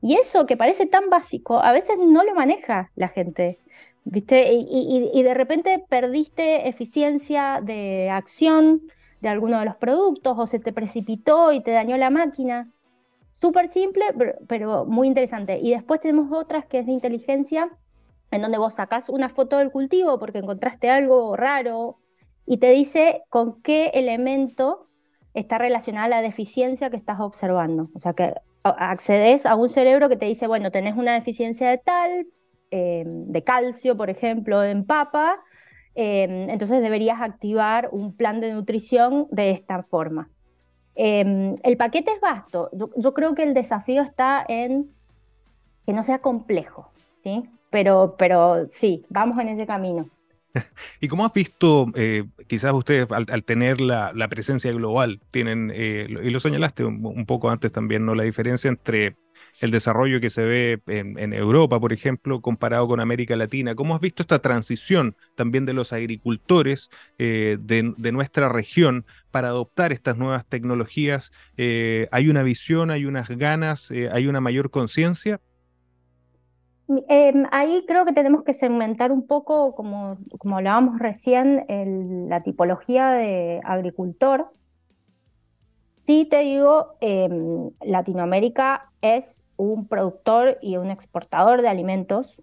Y 0.00 0.14
eso 0.14 0.46
que 0.46 0.56
parece 0.56 0.86
tan 0.86 1.10
básico, 1.10 1.60
a 1.60 1.72
veces 1.72 1.96
no 1.98 2.24
lo 2.24 2.34
maneja 2.34 2.90
la 2.96 3.08
gente. 3.08 3.60
¿Viste? 4.04 4.52
Y, 4.52 5.22
de 5.22 5.34
repente 5.34 5.84
perdiste 5.88 6.68
eficiencia 6.68 7.60
de 7.62 8.10
acción 8.10 8.82
de 9.20 9.28
alguno 9.28 9.60
de 9.60 9.64
los 9.64 9.76
productos 9.76 10.36
o 10.38 10.46
se 10.46 10.58
te 10.58 10.72
precipitó 10.72 11.52
y 11.52 11.60
te 11.60 11.70
dañó 11.70 11.96
la 11.96 12.10
máquina. 12.10 12.68
Súper 13.30 13.68
simple, 13.68 14.04
pero, 14.48 14.84
muy 14.84 15.06
interesante. 15.08 15.60
Y 15.62 15.70
después 15.70 16.00
tenemos 16.00 16.32
otras 16.32 16.66
que 16.66 16.80
es 16.80 16.86
de 16.86 16.92
inteligencia, 16.92 17.70
en 18.30 18.42
donde 18.42 18.58
vos 18.58 18.74
sacás 18.74 19.08
una 19.08 19.28
foto 19.28 19.58
del 19.58 19.70
cultivo 19.70 20.18
porque 20.18 20.38
encontraste 20.38 20.90
algo 20.90 21.36
raro 21.36 21.98
y 22.44 22.58
te 22.58 22.70
dice 22.70 23.22
con 23.28 23.62
qué 23.62 23.92
elemento 23.94 24.88
está 25.32 25.58
relacionada 25.58 26.08
la 26.08 26.22
deficiencia 26.22 26.90
que 26.90 26.96
estás 26.96 27.20
observando. 27.20 27.88
O 27.94 28.00
sea 28.00 28.12
que 28.14 28.34
accedes 28.64 29.46
a 29.46 29.54
un 29.54 29.68
cerebro 29.68 30.08
que 30.08 30.16
te 30.16 30.26
dice, 30.26 30.46
bueno, 30.46 30.70
tenés 30.70 30.96
una 30.96 31.14
deficiencia 31.14 31.70
de 31.70 31.78
tal, 31.78 32.26
em, 32.72 33.26
de 33.26 33.44
calcio, 33.44 33.96
por 33.96 34.10
ejemplo, 34.10 34.64
en 34.64 34.84
papa, 34.84 35.38
em, 35.94 36.48
entonces 36.50 36.82
deberías 36.82 37.20
activar 37.20 37.90
un 37.92 38.16
plan 38.16 38.40
de 38.40 38.52
nutrición 38.52 39.28
de 39.30 39.50
esta 39.50 39.82
forma. 39.82 40.30
Em, 40.94 41.56
el 41.62 41.76
paquete 41.76 42.12
es 42.12 42.20
vasto. 42.20 42.70
Yo, 42.96 43.14
creo 43.14 43.34
que 43.34 43.42
el 43.42 43.54
desafío 43.54 44.02
está 44.02 44.44
en 44.48 44.90
que 45.86 45.92
no 45.92 46.02
sea 46.02 46.20
complejo, 46.20 46.90
¿sí? 47.22 47.42
Pero, 47.70 48.16
pero 48.18 48.66
sí, 48.70 49.04
vamos 49.08 49.38
en 49.38 49.48
ese 49.48 49.66
camino. 49.66 50.08
¿Y 51.00 51.08
cómo 51.08 51.24
has 51.24 51.32
visto, 51.32 51.86
eh, 51.94 52.24
quizás 52.46 52.72
ustedes 52.72 53.06
al, 53.10 53.44
tener 53.44 53.80
la, 53.80 54.28
presencia 54.28 54.72
global, 54.72 55.20
tienen, 55.30 55.70
eh, 55.74 56.06
y 56.08 56.30
lo 56.30 56.40
señalaste 56.40 56.84
un, 56.84 57.26
poco 57.26 57.50
antes 57.50 57.70
también, 57.72 58.04
¿no? 58.04 58.14
La 58.14 58.22
diferencia 58.22 58.68
entre 58.68 59.16
el 59.60 59.70
desarrollo 59.70 60.20
que 60.20 60.30
se 60.30 60.44
ve 60.44 60.80
en, 60.86 61.32
Europa, 61.32 61.78
por 61.78 61.92
ejemplo, 61.92 62.40
comparado 62.40 62.88
con 62.88 63.00
América 63.00 63.36
Latina. 63.36 63.74
¿Cómo 63.74 63.94
has 63.94 64.00
visto 64.00 64.22
esta 64.22 64.40
transición 64.40 65.16
también 65.34 65.66
de 65.66 65.72
los 65.72 65.92
agricultores 65.92 66.90
eh, 67.18 67.58
de, 67.60 68.12
nuestra 68.12 68.48
región 68.48 69.04
para 69.30 69.48
adoptar 69.48 69.92
estas 69.92 70.16
nuevas 70.16 70.46
tecnologías? 70.46 71.32
¿Hay 71.56 72.28
una 72.28 72.42
visión, 72.42 72.90
hay 72.90 73.04
unas 73.04 73.28
ganas, 73.28 73.90
hay 73.90 74.26
una 74.26 74.40
mayor 74.40 74.70
conciencia? 74.70 75.40
Em, 77.08 77.46
ahí 77.52 77.84
creo 77.86 78.04
que 78.04 78.12
tenemos 78.12 78.44
que 78.44 78.54
segmentar 78.54 79.12
un 79.12 79.26
poco, 79.26 79.74
como, 79.74 80.18
como 80.38 80.56
hablábamos 80.56 80.98
recién, 80.98 81.64
la 82.28 82.42
tipología 82.42 83.10
de 83.10 83.60
agricultor. 83.64 84.50
Sí 86.04 86.24
te 86.24 86.40
digo, 86.40 86.96
em, 87.00 87.70
Latinoamérica 87.80 88.90
es 89.02 89.44
un 89.56 89.86
productor 89.86 90.58
y 90.60 90.76
un 90.76 90.90
exportador 90.90 91.62
de 91.62 91.68
alimentos. 91.68 92.42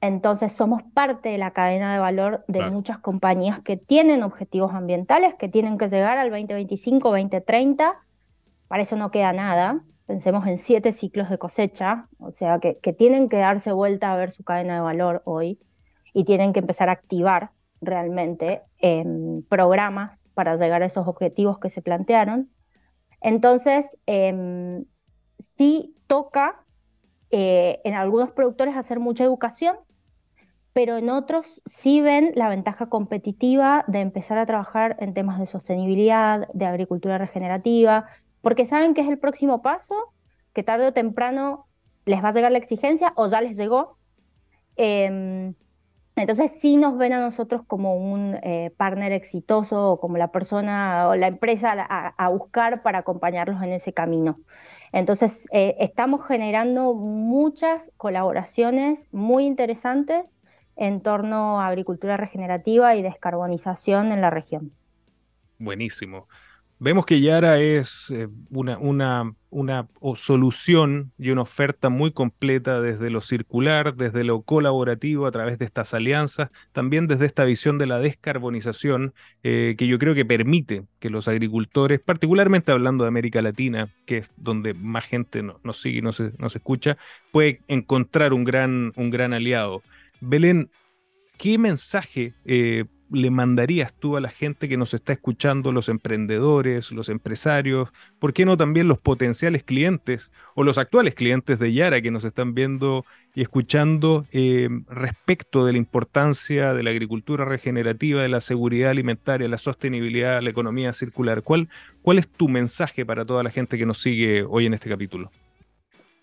Entonces 0.00 0.54
somos 0.54 0.82
parte 0.94 1.28
de 1.28 1.36
la 1.36 1.50
cadena 1.50 1.92
de 1.92 1.98
valor 1.98 2.42
de 2.48 2.60
Claro. 2.60 2.72
muchas 2.72 2.96
compañías 2.96 3.60
que 3.60 3.76
tienen 3.76 4.22
objetivos 4.22 4.72
ambientales, 4.72 5.34
que 5.34 5.46
tienen 5.46 5.76
que 5.76 5.90
llegar 5.90 6.16
al 6.16 6.30
2025, 6.30 7.10
2030. 7.10 7.98
Para 8.66 8.82
eso 8.82 8.96
no 8.96 9.10
queda 9.10 9.34
nada. 9.34 9.82
Pensemos 10.06 10.46
en 10.46 10.56
siete 10.56 10.92
ciclos 10.92 11.28
de 11.28 11.36
cosecha, 11.36 12.08
o 12.18 12.32
sea, 12.32 12.60
que, 12.60 12.78
que 12.78 12.94
tienen 12.94 13.28
que 13.28 13.36
darse 13.36 13.72
vuelta 13.72 14.10
a 14.10 14.16
ver 14.16 14.30
su 14.30 14.42
cadena 14.42 14.76
de 14.76 14.80
valor 14.80 15.20
hoy 15.26 15.60
y 16.14 16.24
tienen 16.24 16.54
que 16.54 16.60
empezar 16.60 16.88
a 16.88 16.92
activar 16.92 17.50
realmente 17.82 18.62
em, 18.78 19.42
programas 19.50 20.24
para 20.32 20.56
llegar 20.56 20.82
a 20.82 20.86
esos 20.86 21.06
objetivos 21.06 21.58
que 21.58 21.68
se 21.68 21.82
plantearon. 21.82 22.48
Entonces, 23.20 23.98
em, 24.06 24.84
sí 25.38 25.94
toca 26.06 26.64
eh, 27.30 27.80
en 27.84 27.94
algunos 27.94 28.32
productores 28.32 28.76
hacer 28.76 28.98
mucha 28.98 29.24
educación, 29.24 29.76
pero 30.72 30.96
en 30.96 31.10
otros 31.10 31.62
sí 31.66 32.00
ven 32.00 32.32
la 32.34 32.48
ventaja 32.48 32.88
competitiva 32.88 33.84
de 33.88 34.00
empezar 34.00 34.38
a 34.38 34.46
trabajar 34.46 34.96
en 35.00 35.14
temas 35.14 35.38
de 35.38 35.46
sostenibilidad, 35.46 36.48
de 36.52 36.66
agricultura 36.66 37.18
regenerativa, 37.18 38.06
porque 38.40 38.66
saben 38.66 38.94
que 38.94 39.00
es 39.00 39.08
el 39.08 39.18
próximo 39.18 39.62
paso, 39.62 39.94
que 40.52 40.62
tarde 40.62 40.86
o 40.86 40.92
temprano 40.92 41.66
les 42.06 42.22
va 42.22 42.28
a 42.28 42.32
llegar 42.32 42.52
la 42.52 42.58
exigencia 42.58 43.12
o 43.16 43.26
ya 43.26 43.40
les 43.40 43.56
llegó. 43.56 43.98
Em, 44.76 45.54
entonces 46.20 46.52
sí 46.60 46.76
nos 46.76 46.96
ven 46.98 47.12
a 47.12 47.20
nosotros 47.20 47.62
como 47.66 47.96
un 47.96 48.38
eh, 48.42 48.72
partner 48.76 49.12
exitoso 49.12 49.92
o 49.92 50.00
como 50.00 50.18
la 50.18 50.30
persona 50.32 51.08
o 51.08 51.16
la 51.16 51.26
empresa 51.26 51.72
a, 51.72 52.28
buscar 52.28 52.82
para 52.82 52.98
acompañarlos 52.98 53.62
en 53.62 53.72
ese 53.72 53.92
camino. 53.92 54.38
Entonces 54.92 55.48
eh, 55.52 55.76
estamos 55.80 56.26
generando 56.26 56.94
muchas 56.94 57.92
colaboraciones 57.96 59.08
muy 59.12 59.46
interesantes 59.46 60.26
en 60.76 61.00
torno 61.00 61.60
a 61.60 61.68
agricultura 61.68 62.16
regenerativa 62.16 62.94
y 62.96 63.02
descarbonización 63.02 64.12
en 64.12 64.20
la 64.20 64.30
región. 64.30 64.72
Buenísimo. 65.58 66.26
Vemos 66.82 67.04
que 67.04 67.20
Yara 67.20 67.60
es 67.60 68.10
eh, 68.10 68.26
una, 68.48 68.78
una, 68.78 69.34
una 69.50 69.86
solución 70.14 71.12
y 71.18 71.28
una 71.28 71.42
oferta 71.42 71.90
muy 71.90 72.10
completa 72.10 72.80
desde 72.80 73.10
lo 73.10 73.20
circular, 73.20 73.94
desde 73.96 74.24
lo 74.24 74.40
colaborativo 74.40 75.26
a 75.26 75.30
través 75.30 75.58
de 75.58 75.66
estas 75.66 75.92
alianzas, 75.92 76.48
también 76.72 77.06
desde 77.06 77.26
esta 77.26 77.44
visión 77.44 77.76
de 77.76 77.84
la 77.86 77.98
descarbonización 77.98 79.12
eh, 79.42 79.74
que 79.76 79.86
yo 79.88 79.98
creo 79.98 80.14
que 80.14 80.24
permite 80.24 80.86
que 81.00 81.10
los 81.10 81.28
agricultores, 81.28 82.00
particularmente 82.00 82.72
hablando 82.72 83.04
de 83.04 83.08
América 83.08 83.42
Latina, 83.42 83.92
que 84.06 84.16
es 84.18 84.30
donde 84.36 84.72
más 84.72 85.04
gente 85.04 85.42
no- 85.42 85.60
nos 85.62 85.78
sigue 85.82 85.98
y 85.98 86.02
nos, 86.02 86.22
nos 86.38 86.56
escucha, 86.56 86.96
puede 87.30 87.60
encontrar 87.68 88.32
un 88.32 88.44
gran, 88.44 88.92
un 88.96 89.10
gran 89.10 89.34
aliado. 89.34 89.82
Belén, 90.22 90.70
¿qué 91.36 91.58
mensaje 91.58 92.34
eh, 92.44 92.84
le 93.10 93.30
mandarías 93.30 93.92
tú 93.92 94.16
a 94.16 94.20
la 94.20 94.28
gente 94.28 94.68
que 94.68 94.76
nos 94.76 94.94
está 94.94 95.12
escuchando, 95.12 95.72
los 95.72 95.88
emprendedores, 95.88 96.92
los 96.92 97.08
empresarios, 97.08 97.90
por 98.18 98.32
qué 98.32 98.44
no 98.44 98.56
también 98.56 98.88
los 98.88 98.98
potenciales 98.98 99.62
clientes 99.64 100.32
o 100.54 100.64
los 100.64 100.78
actuales 100.78 101.14
clientes 101.14 101.58
de 101.58 101.72
Yara 101.72 102.00
que 102.00 102.10
nos 102.10 102.24
están 102.24 102.54
viendo 102.54 103.04
y 103.34 103.42
escuchando 103.42 104.26
eh, 104.32 104.68
respecto 104.88 105.64
de 105.64 105.72
la 105.72 105.78
importancia 105.78 106.74
de 106.74 106.82
la 106.82 106.90
agricultura 106.90 107.44
regenerativa, 107.44 108.22
de 108.22 108.28
la 108.28 108.40
seguridad 108.40 108.90
alimentaria, 108.90 109.48
la 109.48 109.58
sostenibilidad, 109.58 110.40
la 110.42 110.50
economía 110.50 110.92
circular? 110.92 111.42
¿Cuál, 111.42 111.68
cuál 112.02 112.18
es 112.18 112.28
tu 112.28 112.48
mensaje 112.48 113.04
para 113.04 113.24
toda 113.24 113.42
la 113.42 113.50
gente 113.50 113.78
que 113.78 113.86
nos 113.86 114.00
sigue 114.00 114.42
hoy 114.42 114.66
en 114.66 114.74
este 114.74 114.88
capítulo? 114.88 115.30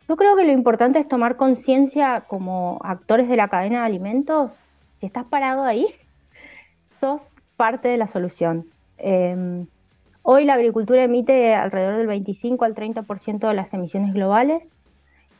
Yo 0.08 0.16
creo 0.16 0.38
que 0.38 0.46
lo 0.46 0.54
importante 0.54 1.00
es 1.00 1.08
tomar 1.08 1.36
conciencia 1.36 2.22
como 2.28 2.80
actores 2.82 3.28
de 3.28 3.36
la 3.36 3.50
cadena 3.50 3.80
de 3.80 3.86
alimentos. 3.86 4.52
Si 4.98 5.06
estás 5.06 5.26
parado 5.26 5.64
ahí, 5.64 5.86
sos 6.98 7.36
parte 7.56 7.88
de 7.88 7.98
la 7.98 8.08
solución. 8.08 8.68
Eh, 8.98 9.66
hoy 10.22 10.46
la 10.46 10.54
agricultura 10.54 11.04
emite 11.04 11.56
alrededor 11.56 11.98
del 11.98 12.08
25 12.08 12.66
al 12.66 12.76
30% 12.76 13.48
de 13.48 13.54
las 13.54 13.74
emisiones 13.74 14.14
globales. 14.14 14.76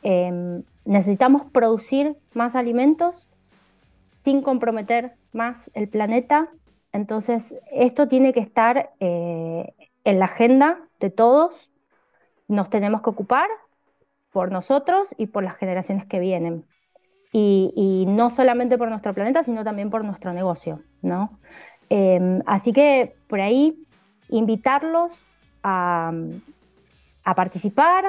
Eh, 0.02 0.62
necesitamos 0.84 1.42
producir 1.50 2.16
más 2.32 2.54
alimentos 2.54 3.26
sin 4.14 4.42
comprometer 4.42 5.12
más 5.32 5.70
el 5.74 5.88
planeta. 5.88 6.48
Entonces, 6.92 7.54
esto 7.70 8.08
tiene 8.08 8.32
que 8.32 8.40
estar 8.40 8.90
eh, 8.98 9.72
en 10.04 10.18
la 10.18 10.24
agenda 10.24 10.80
de 10.98 11.10
todos. 11.10 11.70
Nos 12.48 12.70
tenemos 12.70 13.02
que 13.02 13.10
ocupar 13.10 13.48
por 14.32 14.50
nosotros 14.50 15.14
y 15.18 15.26
por 15.26 15.44
las 15.44 15.56
generaciones 15.56 16.06
que 16.06 16.18
vienen. 16.18 16.64
Y, 17.32 18.04
no 18.08 18.30
solamente 18.30 18.78
por 18.78 18.88
nuestro 18.88 19.14
planeta, 19.14 19.44
sino 19.44 19.62
también 19.62 19.90
por 19.90 20.04
nuestro 20.04 20.32
negocio, 20.32 20.80
¿no? 21.02 21.38
Eh, 21.90 22.40
así 22.46 22.72
que 22.72 23.14
por 23.28 23.40
ahí 23.40 23.78
invitarlos 24.28 25.12
a, 25.62 26.12
participar, 27.36 28.04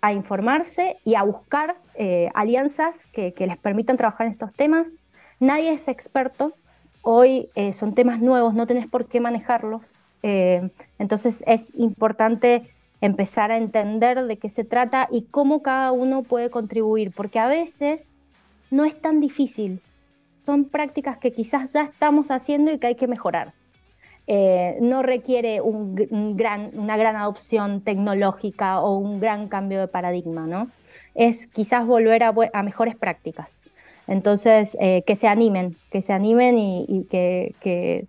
a 0.00 0.12
informarse 0.12 0.96
y 1.04 1.14
a 1.14 1.22
buscar 1.22 1.76
eh, 1.94 2.28
alianzas 2.34 3.06
que, 3.12 3.32
que, 3.32 3.46
les 3.46 3.56
permitan 3.56 3.96
trabajar 3.96 4.26
en 4.26 4.32
estos 4.32 4.52
temas. 4.52 4.90
Nadie 5.38 5.72
es 5.72 5.86
experto, 5.88 6.54
hoy 7.02 7.48
eh, 7.54 7.72
son 7.72 7.94
temas 7.94 8.20
nuevos, 8.20 8.54
no 8.54 8.66
tenés 8.66 8.86
por 8.86 9.06
qué 9.06 9.20
manejarlos, 9.20 10.04
eh, 10.22 10.70
entonces 10.98 11.42
es 11.46 11.72
importante 11.74 12.70
empezar 13.00 13.50
a 13.50 13.56
entender 13.56 14.24
de 14.24 14.36
qué 14.36 14.48
se 14.48 14.64
trata 14.64 15.08
y 15.10 15.22
cómo 15.22 15.62
cada 15.62 15.92
uno 15.92 16.22
puede 16.22 16.50
contribuir, 16.50 17.12
porque 17.12 17.38
a 17.38 17.46
veces 17.46 18.12
no 18.70 18.84
es 18.84 19.00
tan 19.00 19.20
difícil, 19.20 19.80
son 20.36 20.66
prácticas 20.66 21.18
que 21.18 21.32
quizás 21.32 21.72
ya 21.72 21.82
estamos 21.82 22.30
haciendo 22.30 22.72
y 22.72 22.78
que 22.78 22.88
hay 22.88 22.94
que 22.94 23.06
mejorar. 23.06 23.52
Eh, 24.26 24.78
no 24.80 25.02
requiere 25.02 25.60
un, 25.60 26.06
un 26.10 26.36
gran, 26.36 26.70
una 26.74 26.96
gran 26.96 27.16
adopción 27.16 27.80
tecnológica 27.80 28.80
o 28.80 28.96
un 28.96 29.18
gran 29.18 29.48
cambio 29.48 29.80
de 29.80 29.88
paradigma, 29.88 30.46
¿no? 30.46 30.70
Es 31.14 31.46
quizás 31.48 31.84
volver 31.86 32.22
a, 32.22 32.32
a 32.52 32.62
mejores 32.62 32.96
prácticas. 32.96 33.60
Entonces, 34.06 34.76
eh, 34.80 35.02
que 35.06 35.16
se 35.16 35.28
animen, 35.28 35.76
que 35.90 36.02
se 36.02 36.12
animen 36.12 36.58
y, 36.58 36.84
y 36.88 37.04
que, 37.04 37.54
que 37.60 38.04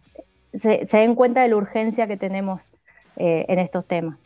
se, 0.54 0.86
se, 0.86 0.98
den 0.98 1.16
cuenta 1.16 1.42
de 1.42 1.50
la 1.50 1.56
urgencia 1.56 2.08
que 2.08 2.18
tenemos 2.18 2.70
eh, 3.18 3.46
en 3.48 3.60
estos 3.60 3.86
temas. 3.86 4.18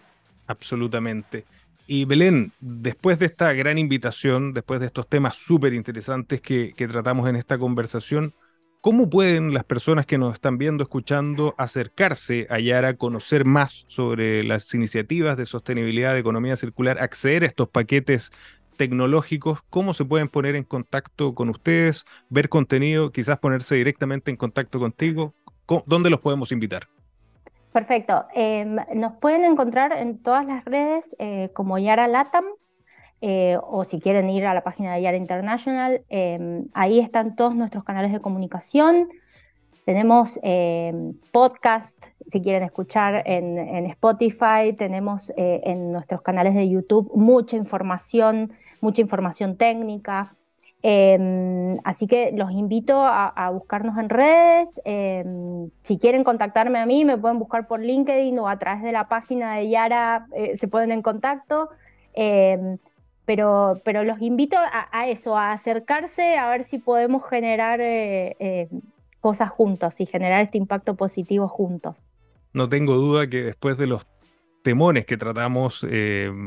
Absolutamente. 0.47 1.45
Y 1.88 2.05
Belén, 2.05 2.51
después 2.60 3.19
de 3.19 3.27
esta 3.27 3.53
gran 3.53 3.77
invitación, 3.77 4.53
después 4.53 4.79
de 4.79 4.88
estos 4.88 5.08
temas 5.08 5.36
súper 5.36 5.73
interesantes 5.73 6.41
que, 6.41 6.73
tratamos 6.75 7.29
en 7.29 7.36
esta 7.36 7.60
conversación, 7.60 8.34
¿cómo 8.81 9.08
pueden 9.08 9.53
las 9.53 9.65
personas 9.65 10.08
que 10.08 10.17
nos 10.17 10.34
están 10.34 10.58
viendo, 10.58 10.84
escuchando, 10.84 11.53
acercarse 11.60 12.47
a 12.49 12.60
Yara, 12.60 12.95
conocer 12.95 13.45
más 13.45 13.86
sobre 13.88 14.43
las 14.43 14.73
iniciativas 14.73 15.38
de 15.38 15.45
sostenibilidad, 15.45 16.13
de 16.13 16.19
economía 16.19 16.55
circular, 16.55 16.97
acceder 16.99 17.43
a 17.43 17.47
estos 17.47 17.69
paquetes 17.69 18.31
tecnológicos? 18.77 19.60
¿Cómo 19.69 19.93
se 19.93 20.05
pueden 20.05 20.27
poner 20.27 20.55
en 20.55 20.63
contacto 20.63 21.36
con 21.36 21.49
ustedes, 21.49 22.03
ver 22.29 22.49
contenido, 22.49 23.12
quizás 23.12 23.38
ponerse 23.38 23.75
directamente 23.75 24.31
en 24.31 24.38
contacto 24.38 24.79
contigo? 24.79 25.36
¿Dónde 25.86 26.10
los 26.10 26.19
podemos 26.19 26.51
invitar? 26.51 26.88
Perfecto. 27.75 28.23
Eh, 28.33 28.63
nos 28.93 29.17
pueden 29.17 29.43
encontrar 29.43 29.91
en 29.91 30.23
todas 30.23 30.45
las 30.45 30.63
redes 30.63 31.13
eh, 31.19 31.49
como 31.53 31.77
Yara 31.77 32.07
Latam 32.07 32.45
eh, 33.19 33.57
o 33.61 33.83
si 33.83 33.99
quieren 33.99 34.29
ir 34.29 34.45
a 34.45 34.53
la 34.53 34.63
página 34.63 34.93
de 34.93 35.01
Yara 35.01 35.17
International, 35.17 36.01
ahí 36.73 36.99
están 37.01 37.35
todos 37.35 37.53
nuestros 37.53 37.83
canales 37.83 38.13
de 38.13 38.21
comunicación. 38.21 39.09
Tenemos 39.83 40.39
podcast, 41.33 42.01
si 42.27 42.41
quieren 42.41 42.63
escuchar 42.63 43.23
en, 43.25 43.57
en 43.57 43.88
Spotify, 43.88 44.71
tenemos 44.77 45.33
en 45.35 45.91
nuestros 45.91 46.21
canales 46.21 46.55
de 46.55 46.69
YouTube 46.69 47.11
mucha 47.13 47.57
información, 47.57 48.53
mucha 48.79 49.01
información 49.01 49.57
técnica. 49.57 50.38
Eh, 50.87 51.79
así 51.83 52.05
que 52.05 52.31
los 52.31 52.51
invito 52.51 53.03
a, 53.03 53.49
buscarnos 53.49 53.97
en 53.97 54.07
redes. 54.07 54.79
Eh, 54.85 55.25
si 55.81 55.97
quieren 55.97 56.23
contactarme 56.23 56.77
a 56.77 56.85
mí, 56.85 57.03
me 57.05 57.17
pueden 57.17 57.39
buscar 57.39 57.67
por 57.67 57.79
LinkedIn 57.79 58.37
o 58.37 58.47
a 58.47 58.59
través 58.59 58.83
de 58.83 58.91
la 58.91 59.07
página 59.07 59.55
de 59.55 59.67
Yara 59.67 60.27
eh, 60.35 60.55
se 60.57 60.67
ponen 60.67 60.91
en 60.91 61.01
contacto. 61.01 61.69
pero, 63.25 63.81
pero 63.83 64.03
los 64.03 64.21
invito 64.21 64.57
a, 64.59 65.07
eso, 65.07 65.35
a 65.35 65.53
acercarse, 65.53 66.37
a 66.37 66.49
ver 66.49 66.63
si 66.63 66.77
podemos 66.77 67.27
generar 67.27 67.79
eh, 67.81 68.69
cosas 69.21 69.49
juntos 69.49 69.99
y 69.99 70.05
generar 70.05 70.43
este 70.43 70.59
impacto 70.59 70.93
positivo 70.93 71.47
juntos. 71.47 72.11
No 72.53 72.69
tengo 72.69 72.93
duda 72.93 73.27
que 73.27 73.41
después 73.41 73.79
de 73.79 73.87
los 73.87 74.05
temones 74.61 75.07
que 75.07 75.17
tratamos 75.17 75.83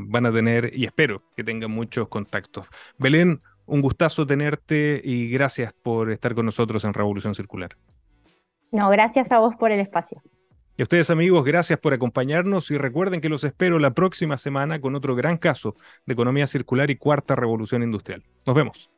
van 0.06 0.26
a 0.26 0.32
tener, 0.32 0.70
y 0.72 0.84
espero 0.84 1.16
que 1.34 1.42
tengan 1.42 1.72
muchos 1.72 2.06
contactos. 2.06 2.68
Belén, 2.98 3.42
un 3.68 3.80
gustazo 3.82 4.26
tenerte 4.26 5.00
y 5.04 5.28
gracias 5.30 5.72
por 5.72 6.10
estar 6.10 6.34
con 6.34 6.46
nosotros 6.46 6.84
en 6.84 6.94
Revolución 6.94 7.34
Circular. 7.34 7.76
No, 8.70 8.90
gracias 8.90 9.32
a 9.32 9.38
vos 9.38 9.54
por 9.56 9.72
el 9.72 9.80
espacio. 9.80 10.22
Y 10.76 10.82
a 10.82 10.84
ustedes 10.84 11.10
amigos, 11.10 11.44
gracias 11.44 11.78
por 11.80 11.92
acompañarnos 11.92 12.70
y 12.70 12.78
recuerden 12.78 13.20
que 13.20 13.28
los 13.28 13.42
espero 13.42 13.78
la 13.78 13.94
próxima 13.94 14.36
semana 14.38 14.80
con 14.80 14.94
otro 14.94 15.16
gran 15.16 15.36
caso 15.36 15.74
de 16.06 16.12
economía 16.12 16.46
circular 16.46 16.90
y 16.90 16.96
cuarta 16.96 17.34
revolución 17.34 17.82
industrial. 17.82 18.22
Nos 18.46 18.54
vemos. 18.54 18.88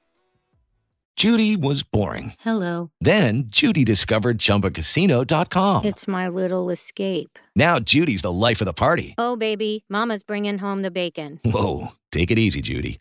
Judy 1.17 1.57
was 1.57 1.83
boring. 1.83 2.33
Hello. 2.41 2.91
Then 3.01 3.45
Judy 3.51 3.85
discovered 3.85 4.39
ChumbaCasino.com. 4.39 5.85
It's 5.85 6.07
my 6.09 6.29
little 6.29 6.71
escape. 6.71 7.39
Now 7.55 7.79
Judy's 7.79 8.23
the 8.23 8.33
life 8.33 8.63
of 8.63 8.67
the 8.67 8.73
party. 8.73 9.15
Oh, 9.19 9.37
baby, 9.37 9.85
Mama's 9.89 10.23
bringing 10.23 10.59
home 10.59 10.83
the 10.83 10.91
bacon. 10.91 11.41
Whoa, 11.45 11.93
take 12.11 12.31
it 12.31 12.39
easy, 12.39 12.63
Judy. 12.63 13.01